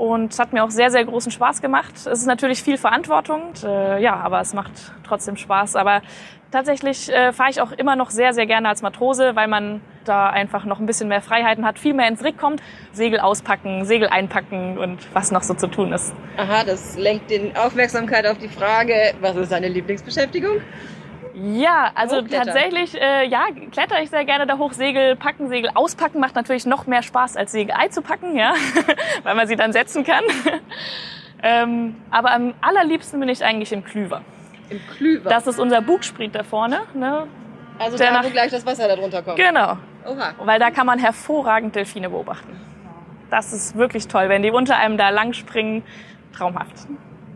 Und 0.00 0.32
es 0.32 0.38
hat 0.38 0.54
mir 0.54 0.64
auch 0.64 0.70
sehr, 0.70 0.90
sehr 0.90 1.04
großen 1.04 1.30
Spaß 1.30 1.60
gemacht. 1.60 1.94
Es 1.94 2.06
ist 2.06 2.26
natürlich 2.26 2.62
viel 2.62 2.78
Verantwortung, 2.78 3.48
und, 3.48 3.64
äh, 3.64 3.98
ja, 4.00 4.16
aber 4.16 4.40
es 4.40 4.54
macht 4.54 4.72
trotzdem 5.06 5.36
Spaß. 5.36 5.76
Aber 5.76 6.00
tatsächlich 6.50 7.12
äh, 7.12 7.34
fahre 7.34 7.50
ich 7.50 7.60
auch 7.60 7.72
immer 7.72 7.96
noch 7.96 8.08
sehr, 8.08 8.32
sehr 8.32 8.46
gerne 8.46 8.70
als 8.70 8.80
Matrose, 8.80 9.36
weil 9.36 9.46
man 9.46 9.82
da 10.06 10.30
einfach 10.30 10.64
noch 10.64 10.80
ein 10.80 10.86
bisschen 10.86 11.08
mehr 11.08 11.20
Freiheiten 11.20 11.66
hat, 11.66 11.78
viel 11.78 11.92
mehr 11.92 12.08
ins 12.08 12.24
Rick 12.24 12.38
kommt. 12.38 12.62
Segel 12.92 13.20
auspacken, 13.20 13.84
Segel 13.84 14.08
einpacken 14.08 14.78
und 14.78 15.06
was 15.12 15.32
noch 15.32 15.42
so 15.42 15.52
zu 15.52 15.66
tun 15.66 15.92
ist. 15.92 16.14
Aha, 16.38 16.64
das 16.64 16.96
lenkt 16.96 17.30
die 17.30 17.52
Aufmerksamkeit 17.54 18.26
auf 18.26 18.38
die 18.38 18.48
Frage, 18.48 18.94
was 19.20 19.36
ist 19.36 19.52
deine 19.52 19.68
Lieblingsbeschäftigung? 19.68 20.62
Ja, 21.42 21.90
also 21.94 22.20
tatsächlich, 22.22 23.00
äh, 23.00 23.26
ja, 23.26 23.46
kletter 23.72 24.02
ich 24.02 24.10
sehr 24.10 24.24
gerne 24.24 24.46
da 24.46 24.58
hoch. 24.58 24.72
Segel 24.72 25.16
packen, 25.16 25.48
Segel 25.48 25.70
auspacken 25.74 26.20
macht 26.20 26.34
natürlich 26.34 26.66
noch 26.66 26.86
mehr 26.86 27.02
Spaß, 27.02 27.36
als 27.36 27.52
Segel 27.52 27.74
einzupacken, 27.74 28.36
ja, 28.36 28.54
weil 29.22 29.34
man 29.34 29.46
sie 29.46 29.56
dann 29.56 29.72
setzen 29.72 30.04
kann. 30.04 30.24
ähm, 31.42 31.96
aber 32.10 32.32
am 32.32 32.54
allerliebsten 32.60 33.18
bin 33.20 33.28
ich 33.28 33.42
eigentlich 33.44 33.72
im 33.72 33.84
Klüver. 33.84 34.22
Im 34.68 34.80
Klüver? 34.96 35.30
Das 35.30 35.46
ist 35.46 35.58
unser 35.58 35.80
Bugspriet 35.80 36.34
da 36.34 36.42
vorne. 36.42 36.82
Ne? 36.92 37.26
Also 37.78 37.96
der 37.96 38.08
da, 38.08 38.12
nach, 38.18 38.24
wo 38.24 38.30
gleich 38.30 38.50
das 38.50 38.66
Wasser 38.66 38.86
da 38.86 38.96
drunter 38.96 39.22
kommt. 39.22 39.36
Genau. 39.36 39.78
Oha. 40.06 40.32
weil 40.44 40.58
da 40.58 40.70
kann 40.70 40.86
man 40.86 40.98
hervorragend 40.98 41.74
Delfine 41.76 42.08
beobachten. 42.08 42.58
Das 43.30 43.52
ist 43.52 43.76
wirklich 43.76 44.08
toll, 44.08 44.30
wenn 44.30 44.42
die 44.42 44.50
unter 44.50 44.76
einem 44.76 44.96
da 44.96 45.10
lang 45.10 45.34
springen. 45.34 45.82
Traumhaft. 46.32 46.86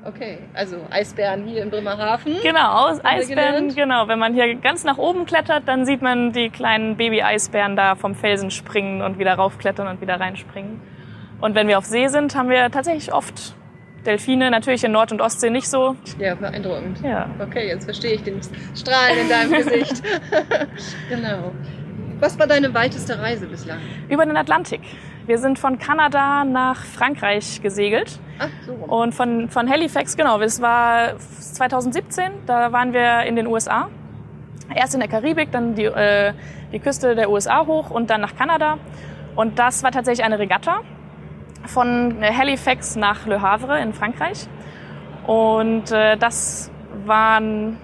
Okay, 0.06 0.38
also 0.52 0.76
Eisbären 0.90 1.44
hier 1.44 1.62
in 1.62 1.70
Bremerhaven. 1.70 2.36
Genau, 2.42 2.88
Eisbären, 3.02 3.74
genau. 3.74 4.06
Wenn 4.06 4.18
man 4.18 4.34
hier 4.34 4.54
ganz 4.56 4.84
nach 4.84 4.98
oben 4.98 5.24
klettert, 5.24 5.66
dann 5.66 5.86
sieht 5.86 6.02
man 6.02 6.32
die 6.32 6.50
kleinen 6.50 6.96
Baby-Eisbären 6.96 7.74
da 7.74 7.94
vom 7.94 8.14
Felsen 8.14 8.50
springen 8.50 9.00
und 9.00 9.18
wieder 9.18 9.34
raufklettern 9.34 9.88
und 9.88 10.00
wieder 10.00 10.20
reinspringen. 10.20 10.80
Und 11.40 11.54
wenn 11.54 11.68
wir 11.68 11.78
auf 11.78 11.86
See 11.86 12.08
sind, 12.08 12.34
haben 12.36 12.50
wir 12.50 12.70
tatsächlich 12.70 13.12
oft 13.12 13.54
Delfine, 14.04 14.50
natürlich 14.50 14.84
in 14.84 14.92
Nord- 14.92 15.12
und 15.12 15.22
Ostsee 15.22 15.50
nicht 15.50 15.68
so. 15.68 15.96
Ja, 16.18 16.34
beeindruckend. 16.34 17.00
Ja. 17.02 17.30
Okay, 17.40 17.68
jetzt 17.68 17.84
verstehe 17.84 18.12
ich 18.12 18.22
den 18.22 18.40
Strahlen 18.74 19.18
in 19.18 19.28
deinem 19.28 19.52
Gesicht. 19.52 20.02
genau. 21.08 21.52
Was 22.20 22.38
war 22.38 22.46
deine 22.46 22.72
weiteste 22.74 23.18
Reise 23.18 23.46
bislang? 23.46 23.78
Über 24.08 24.24
den 24.24 24.36
Atlantik. 24.36 24.82
Wir 25.26 25.38
sind 25.38 25.58
von 25.58 25.78
Kanada 25.78 26.44
nach 26.44 26.84
Frankreich 26.84 27.62
gesegelt. 27.62 28.20
Ach, 28.38 28.48
so. 28.66 28.72
Und 28.72 29.14
von, 29.14 29.48
von 29.48 29.70
Halifax, 29.70 30.16
genau, 30.16 30.38
das 30.38 30.60
war 30.60 31.18
2017, 31.18 32.30
da 32.46 32.72
waren 32.72 32.92
wir 32.92 33.22
in 33.22 33.36
den 33.36 33.46
USA. 33.46 33.88
Erst 34.74 34.94
in 34.94 35.00
der 35.00 35.08
Karibik, 35.08 35.50
dann 35.50 35.74
die, 35.74 35.84
äh, 35.84 36.34
die 36.72 36.78
Küste 36.78 37.14
der 37.14 37.30
USA 37.30 37.66
hoch 37.66 37.90
und 37.90 38.10
dann 38.10 38.20
nach 38.20 38.36
Kanada. 38.36 38.78
Und 39.34 39.58
das 39.58 39.82
war 39.82 39.92
tatsächlich 39.92 40.24
eine 40.24 40.38
Regatta 40.38 40.80
von 41.64 42.16
Halifax 42.20 42.94
nach 42.96 43.26
Le 43.26 43.40
Havre 43.40 43.80
in 43.80 43.94
Frankreich. 43.94 44.46
Und 45.26 45.90
äh, 45.90 46.18
das 46.18 46.70
waren, 47.06 47.78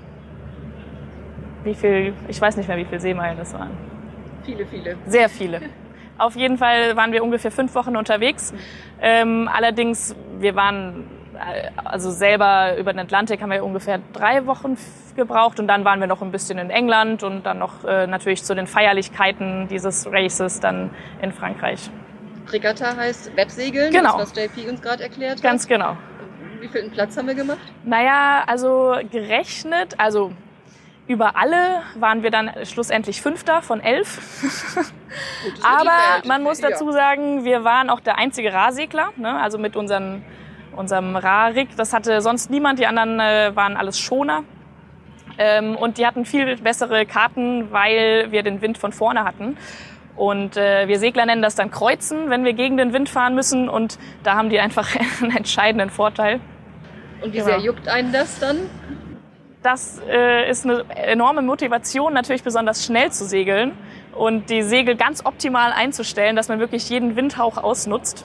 wie 1.64 1.74
viel, 1.74 2.12
ich 2.28 2.38
weiß 2.38 2.58
nicht 2.58 2.68
mehr, 2.68 2.76
wie 2.76 2.84
viele 2.84 3.00
Seemeilen 3.00 3.38
das 3.38 3.54
waren. 3.54 3.70
Viele, 4.44 4.66
viele. 4.66 4.96
Sehr 5.06 5.28
viele. 5.30 5.62
Auf 6.20 6.36
jeden 6.36 6.58
Fall 6.58 6.96
waren 6.96 7.12
wir 7.12 7.24
ungefähr 7.24 7.50
fünf 7.50 7.74
Wochen 7.74 7.96
unterwegs. 7.96 8.52
Ähm, 9.00 9.48
allerdings, 9.52 10.14
wir 10.38 10.54
waren 10.54 11.04
äh, 11.34 11.70
also 11.82 12.10
selber 12.10 12.76
über 12.76 12.92
den 12.92 13.00
Atlantik 13.00 13.40
haben 13.40 13.50
wir 13.50 13.64
ungefähr 13.64 14.00
drei 14.12 14.44
Wochen 14.46 14.76
gebraucht 15.16 15.58
und 15.58 15.66
dann 15.66 15.84
waren 15.86 15.98
wir 15.98 16.06
noch 16.06 16.20
ein 16.20 16.30
bisschen 16.30 16.58
in 16.58 16.68
England 16.68 17.22
und 17.22 17.44
dann 17.46 17.58
noch 17.58 17.84
äh, 17.84 18.06
natürlich 18.06 18.44
zu 18.44 18.54
den 18.54 18.66
Feierlichkeiten 18.66 19.66
dieses 19.68 20.06
Races 20.12 20.60
dann 20.60 20.90
in 21.22 21.32
Frankreich. 21.32 21.90
Regatta 22.52 22.96
heißt 22.96 23.34
Wettsegeln, 23.36 23.90
Genau. 23.92 24.18
das, 24.18 24.36
was 24.36 24.44
JP 24.44 24.68
uns 24.68 24.82
gerade 24.82 25.02
erklärt 25.04 25.42
Ganz 25.42 25.62
hat. 25.62 25.68
genau. 25.70 25.96
Wie 26.60 26.68
viel 26.68 26.90
Platz 26.90 27.16
haben 27.16 27.28
wir 27.28 27.34
gemacht? 27.34 27.58
Naja, 27.84 28.42
also 28.46 28.94
gerechnet, 29.10 29.94
also 29.98 30.32
über 31.10 31.34
alle 31.34 31.82
waren 31.96 32.22
wir 32.22 32.30
dann 32.30 32.52
schlussendlich 32.62 33.20
Fünfter 33.20 33.62
von 33.62 33.80
elf. 33.80 34.20
Aber 35.60 35.90
man 36.24 36.44
muss 36.44 36.60
dazu 36.60 36.92
sagen, 36.92 37.44
wir 37.44 37.64
waren 37.64 37.90
auch 37.90 37.98
der 37.98 38.16
einzige 38.16 38.52
Rahsegler, 38.52 39.08
ne? 39.16 39.40
also 39.40 39.58
mit 39.58 39.74
unseren, 39.74 40.22
unserem 40.76 41.16
Rahrig. 41.16 41.70
Das 41.76 41.92
hatte 41.92 42.20
sonst 42.20 42.48
niemand, 42.48 42.78
die 42.78 42.86
anderen 42.86 43.18
äh, 43.18 43.50
waren 43.56 43.76
alles 43.76 43.98
Schoner. 43.98 44.44
Ähm, 45.36 45.74
und 45.74 45.98
die 45.98 46.06
hatten 46.06 46.24
viel 46.24 46.56
bessere 46.58 47.04
Karten, 47.06 47.72
weil 47.72 48.28
wir 48.30 48.44
den 48.44 48.62
Wind 48.62 48.78
von 48.78 48.92
vorne 48.92 49.24
hatten. 49.24 49.56
Und 50.14 50.56
äh, 50.56 50.86
wir 50.86 51.00
Segler 51.00 51.26
nennen 51.26 51.42
das 51.42 51.56
dann 51.56 51.72
Kreuzen, 51.72 52.30
wenn 52.30 52.44
wir 52.44 52.52
gegen 52.52 52.76
den 52.76 52.92
Wind 52.92 53.08
fahren 53.08 53.34
müssen. 53.34 53.68
Und 53.68 53.98
da 54.22 54.36
haben 54.36 54.48
die 54.48 54.60
einfach 54.60 54.88
einen 55.22 55.36
entscheidenden 55.36 55.90
Vorteil. 55.90 56.38
Und 57.20 57.32
wie 57.32 57.38
Genau. 57.38 57.46
sehr 57.46 57.58
juckt 57.58 57.88
einen 57.88 58.12
das 58.12 58.38
dann? 58.38 58.58
Das 59.62 60.00
äh, 60.08 60.48
ist 60.48 60.64
eine 60.64 60.84
enorme 60.96 61.42
Motivation, 61.42 62.14
natürlich 62.14 62.42
besonders 62.42 62.84
schnell 62.84 63.12
zu 63.12 63.26
segeln 63.26 63.72
und 64.14 64.48
die 64.48 64.62
Segel 64.62 64.96
ganz 64.96 65.24
optimal 65.26 65.72
einzustellen, 65.72 66.34
dass 66.34 66.48
man 66.48 66.60
wirklich 66.60 66.88
jeden 66.88 67.14
Windhauch 67.14 67.58
ausnutzt. 67.58 68.24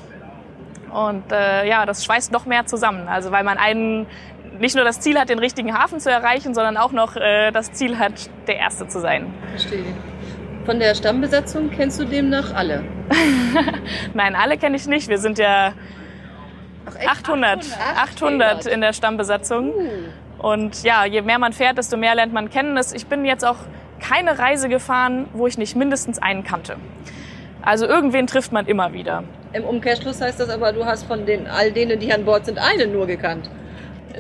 Und 0.94 1.30
äh, 1.34 1.68
ja, 1.68 1.86
das 1.86 2.06
schweißt 2.06 2.32
noch 2.32 2.46
mehr 2.46 2.66
zusammen. 2.66 3.10
Also 3.10 3.32
weil 3.32 3.44
man 3.44 3.58
einen 3.58 4.08
nicht 4.60 4.76
nur 4.76 4.86
das 4.86 5.02
Ziel 5.02 5.20
hat, 5.20 5.28
den 5.28 5.40
richtigen 5.40 5.78
Hafen 5.78 6.00
zu 6.00 6.10
erreichen, 6.10 6.54
sondern 6.54 6.78
auch 6.78 6.94
noch 6.94 7.18
äh, 7.18 7.52
das 7.52 7.74
Ziel 7.74 8.00
hat, 8.00 8.30
der 8.48 8.56
Erste 8.56 8.88
zu 8.88 9.02
sein. 9.02 9.34
Verstehe. 9.50 9.84
Von 10.66 10.80
der 10.80 10.96
Stammbesatzung 10.96 11.70
kennst 11.70 12.00
du 12.00 12.06
demnach 12.06 12.54
alle? 12.54 12.86
Nein, 14.14 14.36
alle 14.36 14.58
kenne 14.58 14.78
ich 14.78 14.88
nicht. 14.88 15.10
Wir 15.10 15.18
sind 15.18 15.38
ja 15.38 15.74
Ach, 16.86 16.96
echt? 16.96 17.10
800, 17.10 17.66
800 17.98 18.66
in 18.68 18.80
der 18.80 18.94
Stammbesatzung. 18.94 19.74
Uh, 19.74 19.82
Und 20.46 20.84
ja, 20.84 21.06
je 21.06 21.24
mehr 21.24 21.40
man 21.40 21.54
fährt, 21.54 21.80
desto 21.80 21.98
mehr 21.98 22.14
lernt 22.14 22.32
man 22.32 22.52
kennen. 22.52 22.80
Ich 22.94 23.08
bin 23.08 23.26
jetzt 23.26 23.44
auch 23.44 23.56
keine 24.00 24.38
Reise 24.38 24.70
gefahren, 24.70 25.26
wo 25.34 25.48
ich 25.48 25.58
nicht 25.58 25.76
mindestens 25.76 26.20
einen 26.22 26.44
kannte. 26.44 26.76
Also 27.64 27.88
irgendwen 27.88 28.28
trifft 28.28 28.52
man 28.52 28.68
immer 28.68 28.94
wieder. 28.94 29.24
Im 29.54 29.64
Umkehrschluss 29.64 30.22
heißt 30.22 30.40
das 30.40 30.50
aber, 30.50 30.72
du 30.72 30.86
hast 30.86 31.08
von 31.08 31.26
den 31.26 31.48
all 31.48 31.72
denen, 31.72 32.00
die 32.00 32.14
an 32.14 32.26
Bord 32.26 32.46
sind, 32.46 32.60
einen 32.60 32.92
nur 32.92 33.08
gekannt. 33.08 33.50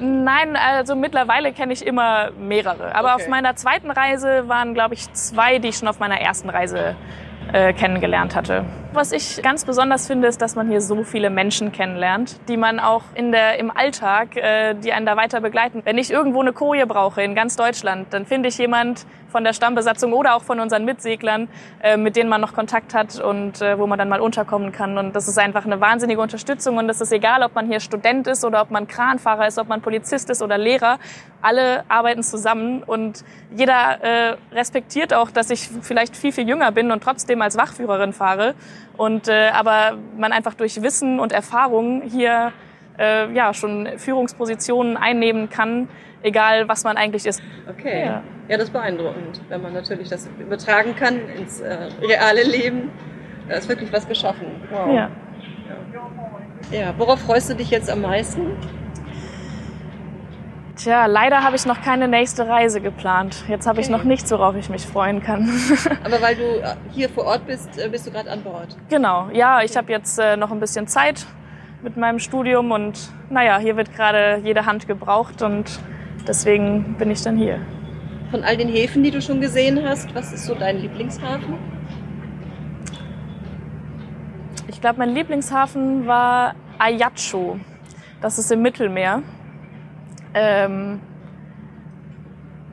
Nein, 0.01 0.55
also 0.55 0.95
mittlerweile 0.95 1.53
kenne 1.53 1.73
ich 1.73 1.85
immer 1.85 2.31
mehrere. 2.31 2.95
Aber 2.95 3.13
Okay. 3.13 3.23
auf 3.25 3.29
meiner 3.29 3.55
zweiten 3.55 3.91
Reise 3.91 4.49
waren, 4.49 4.73
glaube 4.73 4.95
ich, 4.95 5.13
zwei, 5.13 5.59
die 5.59 5.67
ich 5.67 5.77
schon 5.77 5.87
auf 5.87 5.99
meiner 5.99 6.19
ersten 6.19 6.49
Reise 6.49 6.95
äh, 7.53 7.71
kennengelernt 7.73 8.35
hatte. 8.35 8.65
Was 8.95 9.11
ich 9.11 9.41
ganz 9.43 9.65
besonders 9.65 10.07
finde, 10.07 10.29
ist, 10.29 10.41
dass 10.41 10.55
man 10.55 10.69
hier 10.69 10.79
so 10.79 11.03
viele 11.03 11.29
Menschen 11.29 11.73
kennenlernt, 11.73 12.39
die 12.47 12.55
man 12.55 12.79
auch 12.79 13.03
in 13.13 13.33
der, 13.33 13.59
im 13.59 13.69
Alltag, 13.69 14.37
äh, 14.37 14.73
die 14.73 14.93
einen 14.93 15.05
da 15.05 15.17
weiter 15.17 15.41
begleiten. 15.41 15.81
Wenn 15.83 15.97
ich 15.97 16.11
irgendwo 16.11 16.39
eine 16.39 16.53
Koje 16.53 16.87
brauche 16.87 17.21
in 17.21 17.35
ganz 17.35 17.57
Deutschland, 17.57 18.07
dann 18.13 18.25
finde 18.25 18.47
ich 18.47 18.57
jemand 18.57 19.05
von 19.35 19.43
der 19.43 19.51
Stammbesatzung 19.51 20.13
oder 20.13 20.33
auch 20.33 20.43
von 20.43 20.61
unseren 20.61 20.85
Mitseglern, 20.85 21.49
äh, 21.83 21.97
mit 21.97 22.15
denen 22.15 22.29
man 22.29 22.39
noch 22.39 22.53
Kontakt 22.53 22.93
hat 22.93 23.19
und 23.19 23.61
äh, 23.61 23.77
wo 23.77 23.85
man 23.85 23.99
dann 23.99 24.07
mal 24.07 24.21
unterkommen 24.21 24.71
kann. 24.71 24.97
Und 24.97 25.13
das 25.13 25.27
ist 25.27 25.37
einfach 25.37 25.65
eine 25.65 25.81
wahnsinnige 25.81 26.21
Unterstützung. 26.21 26.77
Und 26.77 26.89
es 26.89 27.01
ist 27.01 27.11
egal, 27.11 27.43
ob 27.43 27.53
man 27.53 27.67
hier 27.67 27.81
Student 27.81 28.27
ist 28.27 28.45
oder 28.45 28.61
ob 28.61 28.71
man 28.71 28.87
Kranfahrer 28.87 29.45
ist, 29.45 29.59
ob 29.59 29.67
man 29.67 29.81
Polizist 29.81 30.29
ist 30.29 30.41
oder 30.41 30.57
Lehrer. 30.57 30.99
Alle 31.41 31.83
arbeiten 31.89 32.23
zusammen 32.23 32.81
und 32.81 33.25
jeder 33.53 34.01
äh, 34.01 34.37
respektiert 34.53 35.13
auch, 35.13 35.29
dass 35.31 35.49
ich 35.49 35.69
vielleicht 35.81 36.15
viel, 36.15 36.31
viel 36.31 36.47
jünger 36.47 36.71
bin 36.71 36.89
und 36.91 37.03
trotzdem 37.03 37.41
als 37.41 37.57
Wachführerin 37.57 38.13
fahre. 38.13 38.55
Und 38.97 39.27
äh, 39.27 39.49
aber 39.49 39.97
man 40.17 40.31
einfach 40.31 40.53
durch 40.53 40.81
Wissen 40.81 41.19
und 41.19 41.31
Erfahrung 41.31 42.01
hier 42.01 42.53
äh, 42.97 43.31
ja 43.33 43.53
schon 43.53 43.87
Führungspositionen 43.97 44.97
einnehmen 44.97 45.49
kann, 45.49 45.89
egal 46.23 46.67
was 46.67 46.83
man 46.83 46.97
eigentlich 46.97 47.25
ist. 47.25 47.41
Okay. 47.69 48.05
Ja. 48.05 48.23
Ja. 48.47 48.57
das 48.57 48.67
ist 48.67 48.73
beeindruckend, 48.73 49.41
wenn 49.49 49.61
man 49.61 49.73
natürlich 49.73 50.09
das 50.09 50.29
übertragen 50.39 50.95
kann 50.95 51.19
ins 51.29 51.61
äh, 51.61 51.89
reale 52.01 52.43
Leben. 52.43 52.91
Da 53.47 53.55
ist 53.55 53.69
wirklich 53.69 53.91
was 53.91 54.07
geschaffen. 54.07 54.47
Wow. 54.71 54.93
Ja. 54.93 55.09
ja. 56.71 56.93
Worauf 56.97 57.19
freust 57.19 57.49
du 57.49 57.55
dich 57.55 57.69
jetzt 57.69 57.89
am 57.89 58.01
meisten? 58.01 58.57
Tja, 60.75 61.05
leider 61.05 61.41
habe 61.43 61.55
ich 61.55 61.65
noch 61.65 61.81
keine 61.81 62.07
nächste 62.09 62.47
Reise 62.49 62.81
geplant. 62.81 63.45
Jetzt 63.47 63.65
habe 63.65 63.79
ich 63.79 63.87
Okay. 63.87 63.95
noch 63.97 64.03
nichts, 64.03 64.29
worauf 64.31 64.55
ich 64.55 64.69
mich 64.69 64.85
freuen 64.85 65.21
kann. 65.23 65.49
Aber 66.03 66.21
weil 66.21 66.35
du 66.35 66.43
äh, 66.61 66.75
hier 66.91 67.07
vor 67.09 67.23
Ort 67.25 67.45
bist, 67.47 67.77
äh, 67.79 67.87
bist 67.87 68.05
du 68.05 68.11
gerade 68.11 68.29
an 68.29 68.41
Bord. 68.43 68.75
genau, 68.89 69.29
ja, 69.31 69.61
ich 69.61 69.77
habe 69.77 69.91
jetzt 69.91 70.19
äh, 70.19 70.35
noch 70.35 70.51
ein 70.51 70.59
bisschen 70.59 70.87
Zeit 70.87 71.25
mit 71.81 71.95
meinem 71.95 72.19
Studium 72.19 72.71
und 72.71 72.99
naja, 73.29 73.57
hier 73.57 73.77
wird 73.77 73.93
gerade 73.95 74.41
jede 74.43 74.65
Hand 74.65 74.85
gebraucht 74.87 75.41
und 75.43 75.79
deswegen 76.27 76.95
bin 76.97 77.09
ich 77.09 77.21
dann 77.21 77.37
hier. 77.37 77.59
Von 78.31 78.43
all 78.43 78.57
den 78.57 78.67
Häfen, 78.67 79.01
die 79.03 79.11
du 79.11 79.21
schon 79.21 79.39
gesehen 79.39 79.81
hast, 79.87 80.13
was 80.13 80.33
ist 80.33 80.45
so 80.45 80.55
dein 80.55 80.77
Lieblingshafen? 80.79 81.55
Ich 84.67 84.81
glaube, 84.81 84.99
mein 84.99 85.09
Lieblingshafen 85.13 86.05
war 86.05 86.53
Ajaccio. 86.79 87.59
Das 88.19 88.37
ist 88.39 88.51
im 88.51 88.61
Mittelmeer. 88.61 89.21
Ähm, 90.35 90.99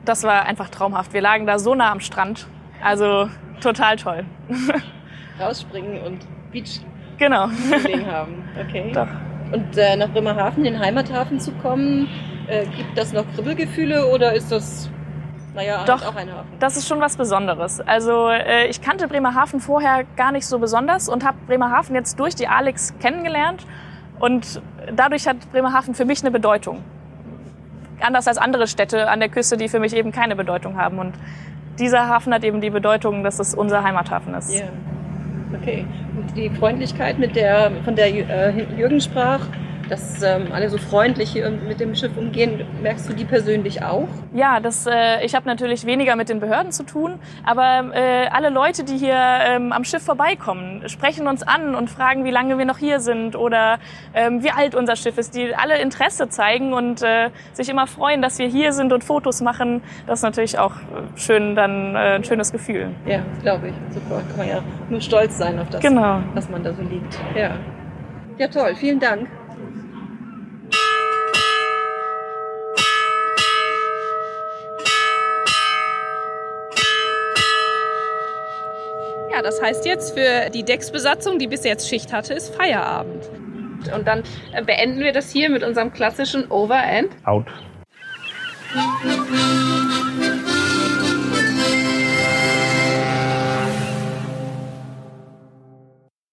das 0.05 0.23
war 0.23 0.45
einfach 0.45 0.69
traumhaft. 0.69 1.13
Wir 1.13 1.21
lagen 1.21 1.47
da 1.47 1.57
so 1.57 1.73
nah 1.73 1.91
am 1.91 2.01
Strand. 2.01 2.47
Also 2.83 3.29
total 3.61 3.95
toll. 3.95 4.25
Rausspringen 5.39 6.01
und 6.03 6.19
Beach 6.51 6.81
Genau. 7.17 7.47
Haben. 8.11 8.43
Okay. 8.59 8.91
Doch. 8.93 9.07
Und 9.51 9.77
äh, 9.77 9.95
nach 9.95 10.09
Bremerhaven, 10.09 10.63
den 10.63 10.79
Heimathafen 10.79 11.39
zu 11.39 11.51
kommen, 11.53 12.09
äh, 12.47 12.65
gibt 12.65 12.97
das 12.97 13.13
noch 13.13 13.23
Kribbelgefühle 13.35 14.07
oder 14.07 14.33
ist 14.33 14.51
das, 14.51 14.89
naja, 15.53 15.83
Doch. 15.85 16.05
auch 16.05 16.15
ein 16.15 16.31
Hafen? 16.31 16.49
Das 16.59 16.75
ist 16.75 16.87
schon 16.87 16.99
was 16.99 17.15
Besonderes. 17.17 17.79
Also 17.81 18.29
äh, 18.29 18.67
ich 18.67 18.81
kannte 18.81 19.07
Bremerhaven 19.07 19.59
vorher 19.59 20.05
gar 20.15 20.31
nicht 20.31 20.47
so 20.47 20.59
besonders 20.59 21.07
und 21.07 21.23
habe 21.23 21.37
Bremerhaven 21.47 21.95
jetzt 21.95 22.19
durch 22.19 22.35
die 22.35 22.47
Alex 22.47 22.93
kennengelernt. 22.99 23.65
Und 24.19 24.61
dadurch 24.93 25.27
hat 25.27 25.37
Bremerhaven 25.51 25.93
für 25.93 26.05
mich 26.05 26.21
eine 26.21 26.31
Bedeutung. 26.31 26.83
Anders 28.03 28.27
als 28.27 28.37
andere 28.37 28.67
Städte 28.67 29.09
an 29.09 29.19
der 29.19 29.29
Küste, 29.29 29.57
die 29.57 29.69
für 29.69 29.79
mich 29.79 29.95
eben 29.95 30.11
keine 30.11 30.35
Bedeutung 30.35 30.77
haben. 30.77 30.99
Und 30.99 31.13
dieser 31.79 32.07
Hafen 32.07 32.33
hat 32.33 32.43
eben 32.43 32.61
die 32.61 32.69
Bedeutung, 32.69 33.23
dass 33.23 33.39
es 33.39 33.55
unser 33.55 33.83
Heimathafen 33.83 34.33
ist. 34.35 34.53
Ja. 34.53 34.65
Okay. 35.61 35.85
Und 36.17 36.35
die 36.35 36.49
Freundlichkeit, 36.49 37.19
mit 37.19 37.35
der, 37.35 37.71
von 37.83 37.95
der 37.95 38.07
äh, 38.07 38.65
Jürgen 38.77 38.99
sprach, 38.99 39.41
dass 39.93 40.23
ähm, 40.23 40.47
alle 40.51 40.69
so 40.69 40.79
freundlich 40.79 41.29
hier 41.33 41.51
mit 41.51 41.79
dem 41.79 41.93
Schiff 41.93 42.17
umgehen. 42.17 42.65
Merkst 42.81 43.07
du 43.07 43.13
die 43.13 43.25
persönlich 43.25 43.83
auch? 43.83 44.07
Ja, 44.33 44.59
das, 44.59 44.87
äh, 44.87 45.23
ich 45.23 45.35
habe 45.35 45.47
natürlich 45.47 45.85
weniger 45.85 46.15
mit 46.15 46.29
den 46.29 46.39
Behörden 46.39 46.71
zu 46.71 46.81
tun, 46.83 47.19
aber 47.45 47.91
äh, 47.93 48.25
alle 48.31 48.49
Leute, 48.49 48.83
die 48.83 48.97
hier 48.97 49.13
ähm, 49.15 49.71
am 49.71 49.83
Schiff 49.83 50.01
vorbeikommen, 50.03 50.89
sprechen 50.89 51.27
uns 51.27 51.43
an 51.43 51.75
und 51.75 51.91
fragen, 51.91 52.25
wie 52.25 52.31
lange 52.31 52.57
wir 52.57 52.65
noch 52.65 52.79
hier 52.79 52.99
sind 52.99 53.35
oder 53.35 53.77
ähm, 54.15 54.43
wie 54.43 54.49
alt 54.49 54.73
unser 54.73 54.95
Schiff 54.95 55.19
ist, 55.19 55.35
die 55.35 55.55
alle 55.55 55.77
Interesse 55.79 56.27
zeigen 56.27 56.73
und 56.73 57.03
äh, 57.03 57.29
sich 57.51 57.69
immer 57.69 57.85
freuen, 57.85 58.23
dass 58.23 58.39
wir 58.39 58.47
hier 58.47 58.73
sind 58.73 58.93
und 58.93 59.03
Fotos 59.03 59.41
machen. 59.41 59.83
Das 60.07 60.19
ist 60.19 60.23
natürlich 60.23 60.57
auch 60.57 60.73
schön, 61.15 61.55
dann 61.55 61.95
äh, 61.95 62.15
ein 62.15 62.23
schönes 62.23 62.51
Gefühl. 62.51 62.89
Ja, 63.05 63.19
glaube 63.43 63.67
ich. 63.67 63.73
Super. 63.93 64.23
Kann 64.29 64.37
man 64.37 64.47
ja 64.47 64.63
nur 64.89 65.01
stolz 65.01 65.37
sein 65.37 65.59
auf 65.59 65.69
das, 65.69 65.81
Genau. 65.81 66.19
was 66.33 66.49
man 66.49 66.63
da 66.63 66.73
so 66.73 66.81
liebt. 66.81 67.19
Ja. 67.35 67.51
Ja, 68.39 68.47
toll. 68.47 68.73
Vielen 68.75 68.99
Dank. 68.99 69.27
Das 79.43 79.61
heißt 79.61 79.85
jetzt 79.85 80.17
für 80.17 80.49
die 80.49 80.63
Decksbesatzung, 80.63 81.39
die 81.39 81.47
bis 81.47 81.63
jetzt 81.63 81.87
Schicht 81.87 82.11
hatte, 82.11 82.33
ist 82.33 82.55
Feierabend. 82.55 83.29
Und 83.93 84.07
dann 84.07 84.23
äh, 84.53 84.63
beenden 84.63 84.99
wir 84.99 85.11
das 85.11 85.31
hier 85.31 85.49
mit 85.49 85.63
unserem 85.63 85.91
klassischen 85.91 86.49
Over 86.49 86.81
and 86.81 87.09
Out. 87.25 87.47